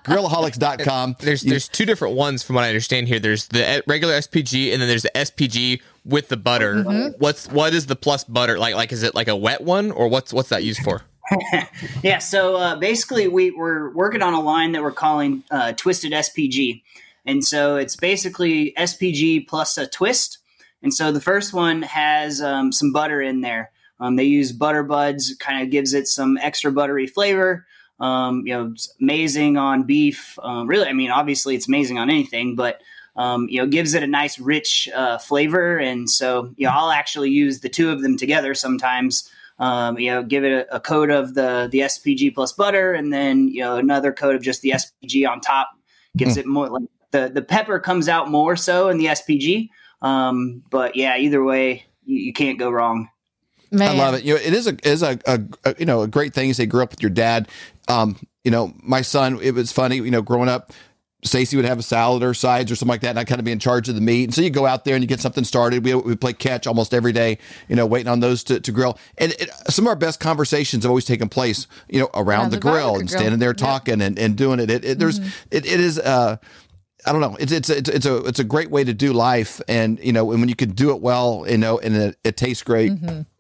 Grillaholics.com. 0.06 1.16
There's 1.20 1.44
You- 1.44 1.50
there's 1.52 1.68
two 1.68 1.86
different 1.86 2.16
ones 2.16 2.44
from 2.44 2.56
what 2.56 2.64
I 2.66 2.70
understand 2.70 3.08
here. 3.08 3.20
There's 3.20 3.48
the 3.48 3.84
regular 3.88 4.14
SPG 4.16 4.72
and 4.74 4.82
then 4.82 4.88
there's 4.90 5.04
the 5.04 5.12
SPG 5.16 5.82
with 6.06 6.30
the 6.30 6.38
butter. 6.38 6.76
Mm-hmm. 6.76 7.10
What's 7.20 7.48
what 7.50 7.74
is 7.74 7.86
the 7.88 7.96
plus 7.96 8.24
butter 8.24 8.58
like? 8.58 8.76
Like 8.76 8.92
is 8.92 9.04
it 9.04 9.14
like 9.16 9.28
a 9.28 9.36
wet 9.36 9.62
one 9.62 9.92
or 9.92 10.08
what's 10.08 10.34
what's 10.34 10.50
that 10.50 10.64
used 10.64 10.82
for? 10.84 11.04
Yeah, 12.04 12.20
so 12.20 12.56
uh, 12.56 12.76
basically, 12.76 13.28
we, 13.28 13.52
we're 13.52 13.92
working 13.94 14.22
on 14.22 14.34
a 14.34 14.42
line 14.42 14.72
that 14.74 14.82
we're 14.82 14.92
calling 14.92 15.44
uh, 15.52 15.74
Twisted 15.74 16.12
SPG. 16.12 16.82
And 17.26 17.44
so 17.44 17.76
it's 17.76 17.96
basically 17.96 18.74
SPG 18.78 19.48
plus 19.48 19.78
a 19.78 19.88
twist. 19.88 20.38
And 20.82 20.94
so 20.94 21.12
the 21.12 21.20
first 21.20 21.54
one 21.54 21.82
has 21.82 22.42
um, 22.42 22.72
some 22.72 22.94
butter 22.94 23.22
in 23.22 23.42
there. 23.42 23.72
Um, 24.00 24.16
they 24.16 24.24
use 24.24 24.52
butter 24.52 24.84
buds, 24.84 25.36
kind 25.40 25.64
of 25.64 25.72
gives 25.72 25.94
it 25.94 26.08
some 26.08 26.38
extra 26.38 26.72
buttery 26.72 27.08
flavor. 27.08 27.66
Um, 28.00 28.44
you 28.46 28.54
know, 28.54 28.76
amazing 29.02 29.58
on 29.58 29.84
beef. 29.84 30.38
Um, 30.42 30.68
really, 30.68 30.88
I 30.88 30.94
mean, 30.94 31.10
obviously 31.10 31.56
it's 31.56 31.68
amazing 31.68 31.98
on 31.98 32.10
anything, 32.10 32.56
but 32.56 32.82
um, 33.16 33.50
you 33.50 33.60
know, 33.60 33.66
gives 33.66 33.96
it 33.96 34.04
a 34.04 34.08
nice 34.08 34.38
rich 34.38 34.88
uh, 34.96 35.18
flavor. 35.18 35.78
And 35.78 36.08
so, 36.08 36.54
you 36.56 36.68
know, 36.68 36.74
I'll 36.74 36.92
actually 36.92 37.32
use 37.32 37.62
the 37.62 37.70
two 37.70 37.90
of 37.90 38.04
them 38.04 38.16
together 38.16 38.54
sometimes 38.54 39.30
um, 39.60 39.98
you 39.98 40.12
know, 40.12 40.24
give 40.24 40.44
it 40.44 40.52
a, 40.52 40.76
a 40.76 40.80
coat 40.80 41.10
of 41.10 41.34
the 41.34 41.68
the 41.72 41.80
SPG 41.80 42.34
plus 42.34 42.54
butter, 42.54 42.94
and 42.94 43.12
then 43.12 43.48
you 43.48 43.62
know 43.62 43.78
another 43.78 44.12
coat 44.12 44.36
of 44.36 44.42
just 44.42 44.62
the 44.62 44.72
SPG 44.72 45.28
on 45.30 45.42
top. 45.42 45.70
Gives 46.16 46.36
it 46.36 46.48
more 46.48 46.70
like 46.70 46.90
the 47.12 47.30
the 47.34 47.42
pepper 47.42 47.80
comes 47.80 48.10
out 48.10 48.30
more 48.30 48.56
so 48.56 48.90
in 48.90 48.98
the 48.98 49.06
SPG. 49.06 49.70
Um, 50.02 50.64
but 50.70 50.96
yeah, 50.96 51.18
either 51.18 51.44
way, 51.44 51.86
you, 52.06 52.20
you 52.20 52.34
can't 52.34 52.60
go 52.60 52.70
wrong. 52.70 53.10
Man. 53.72 53.90
I 53.90 53.98
love 53.98 54.14
it. 54.14 54.24
You 54.24 54.36
know, 54.36 54.40
it 54.40 54.54
is 54.54 54.68
a 54.68 54.78
is 54.88 55.04
a, 55.04 55.20
a, 55.26 55.42
a 55.66 55.76
you 55.78 55.86
know 55.86 56.02
a 56.02 56.08
great 56.08 56.34
thing. 56.34 56.48
You 56.48 56.54
say 56.54 56.66
grew 56.66 56.84
up 56.84 56.92
with 56.92 57.02
your 57.02 57.10
dad. 57.10 57.48
Um, 57.88 58.18
you 58.44 58.52
know, 58.52 58.74
my 58.82 59.02
son. 59.02 59.40
It 59.42 59.54
was 59.54 59.72
funny. 59.72 59.98
You 59.98 60.12
know, 60.12 60.22
growing 60.22 60.50
up, 60.50 60.72
Stacy 61.24 61.56
would 61.56 61.66
have 61.66 61.80
a 61.80 61.84
salad 61.84 62.22
or 62.22 62.34
sides 62.36 62.72
or 62.72 62.76
something 62.76 62.92
like 62.94 63.02
that, 63.02 63.10
and 63.10 63.20
I'd 63.20 63.26
kind 63.28 63.40
of 63.40 63.46
be 63.46 63.52
in 63.52 63.58
charge 63.60 63.90
of 63.90 63.96
the 63.96 64.02
meat. 64.02 64.26
And 64.26 64.34
so 64.34 64.42
you 64.42 64.52
go 64.52 64.68
out 64.68 64.86
there 64.86 64.94
and 64.96 65.04
you 65.04 65.08
get 65.08 65.20
something 65.20 65.44
started. 65.44 65.84
We, 65.84 65.96
we 65.96 66.16
play 66.16 66.34
catch 66.34 66.68
almost 66.68 66.94
every 66.94 67.12
day, 67.12 67.40
you 67.68 67.76
know, 67.76 67.88
waiting 67.88 68.08
on 68.08 68.20
those 68.20 68.44
to, 68.46 68.60
to 68.60 68.72
grill. 68.72 69.00
And 69.18 69.32
it, 69.34 69.50
some 69.68 69.86
of 69.86 69.90
our 69.90 69.96
best 69.96 70.20
conversations 70.20 70.84
have 70.84 70.92
always 70.92 71.06
taken 71.06 71.28
place, 71.28 71.66
you 71.90 72.00
know, 72.00 72.10
around, 72.14 72.28
Around 72.28 72.50
the, 72.52 72.58
the 72.58 72.62
grill 72.62 72.98
and 73.00 73.10
grill. 73.10 73.20
standing 73.20 73.40
there 73.40 73.50
Yep. 73.50 73.58
talking 73.58 74.02
and, 74.02 74.20
and 74.20 74.36
doing 74.38 74.60
it. 74.60 74.70
It, 74.70 74.86
it 74.86 75.00
there's 75.00 75.18
it, 75.50 75.66
it 75.66 75.80
is 75.80 75.98
uh 75.98 76.38
I 77.06 77.12
don't 77.14 77.22
know. 77.22 77.36
It's 77.40 77.52
it's 77.52 77.70
it's 77.70 77.90
it's 77.90 78.06
a 78.06 78.18
it's 78.26 78.40
a 78.40 78.44
great 78.44 78.70
way 78.70 78.84
to 78.84 78.94
do 78.94 79.14
life, 79.14 79.62
and 79.68 79.98
you 80.04 80.12
know, 80.12 80.32
and 80.32 80.42
when 80.42 80.50
you 80.50 80.56
can 80.56 80.72
do 80.72 80.92
it 80.92 81.00
well, 81.02 81.46
you 81.48 81.58
know, 81.58 81.80
and 81.80 81.96
it, 81.96 82.18
it 82.24 82.38
tastes 82.38 82.64
great, 82.64 82.92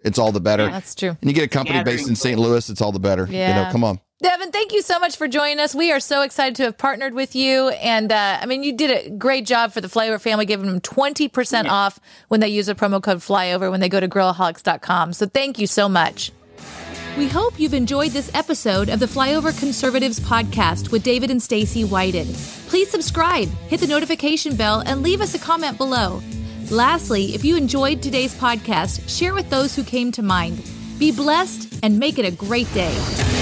it's 0.03 0.17
all 0.17 0.31
the 0.31 0.39
better. 0.39 0.69
That's 0.69 0.95
true. 0.95 1.17
And 1.21 1.29
you 1.29 1.33
get 1.33 1.43
a 1.43 1.47
company 1.49 1.83
based 1.83 2.07
in 2.07 2.15
St. 2.15 2.39
Louis, 2.39 2.69
it's 2.69 2.81
all 2.81 2.91
the 2.93 2.99
better. 2.99 3.25
You 3.29 3.35
Yeah. 3.37 3.63
know, 3.65 3.71
come 3.71 3.83
on. 3.83 3.99
Devin, 4.19 4.51
thank 4.51 4.73
you 4.73 4.81
so 4.81 4.97
much 4.97 5.15
for 5.15 5.27
joining 5.27 5.59
us. 5.59 5.75
We 5.75 5.91
are 5.91 5.99
so 5.99 6.23
excited 6.23 6.55
to 6.55 6.63
have 6.63 6.77
partnered 6.77 7.13
with 7.13 7.35
you. 7.35 7.69
And 7.69 8.11
uh, 8.11 8.39
I 8.41 8.47
mean, 8.47 8.63
you 8.63 8.73
did 8.73 9.05
a 9.05 9.09
great 9.11 9.45
job 9.45 9.73
for 9.73 9.79
the 9.79 9.87
Flyover 9.87 10.19
family, 10.19 10.47
giving 10.47 10.65
them 10.65 10.81
20% 10.81 11.69
off 11.69 11.99
when 12.27 12.39
they 12.39 12.47
use 12.47 12.65
the 12.65 12.73
promo 12.73 13.01
code 13.01 13.19
Flyover 13.19 13.69
when 13.69 13.79
they 13.79 13.89
go 13.89 13.99
to 13.99 14.07
grillaholics.com. 14.07 15.13
So 15.13 15.27
thank 15.27 15.59
you 15.59 15.67
so 15.67 15.87
much. 15.87 16.31
We 17.15 17.27
hope 17.27 17.59
you've 17.59 17.75
enjoyed 17.75 18.11
this 18.11 18.31
episode 18.33 18.89
of 18.89 18.99
the 18.99 19.05
Flyover 19.05 19.57
Conservatives 19.59 20.19
podcast 20.19 20.91
with 20.91 21.03
David 21.03 21.29
and 21.29 21.41
Stacy 21.41 21.83
Whited. 21.83 22.27
Please 22.69 22.89
subscribe, 22.89 23.49
hit 23.69 23.79
the 23.79 23.87
notification 23.87 24.55
bell, 24.55 24.81
and 24.85 25.03
leave 25.03 25.21
us 25.21 25.35
a 25.35 25.39
comment 25.39 25.77
below. 25.77 26.21
Lastly, 26.71 27.35
if 27.35 27.45
you 27.45 27.55
enjoyed 27.55 28.01
today's 28.01 28.35
podcast, 28.35 29.07
share 29.07 29.35
with 29.35 29.49
those 29.51 29.75
who 29.75 29.83
came 29.83 30.11
to 30.11 30.23
mind. 30.23 30.63
Be 30.97 31.11
blessed 31.11 31.79
and 31.83 31.99
make 31.99 32.17
it 32.17 32.25
a 32.25 32.31
great 32.31 32.71
day. 32.73 33.36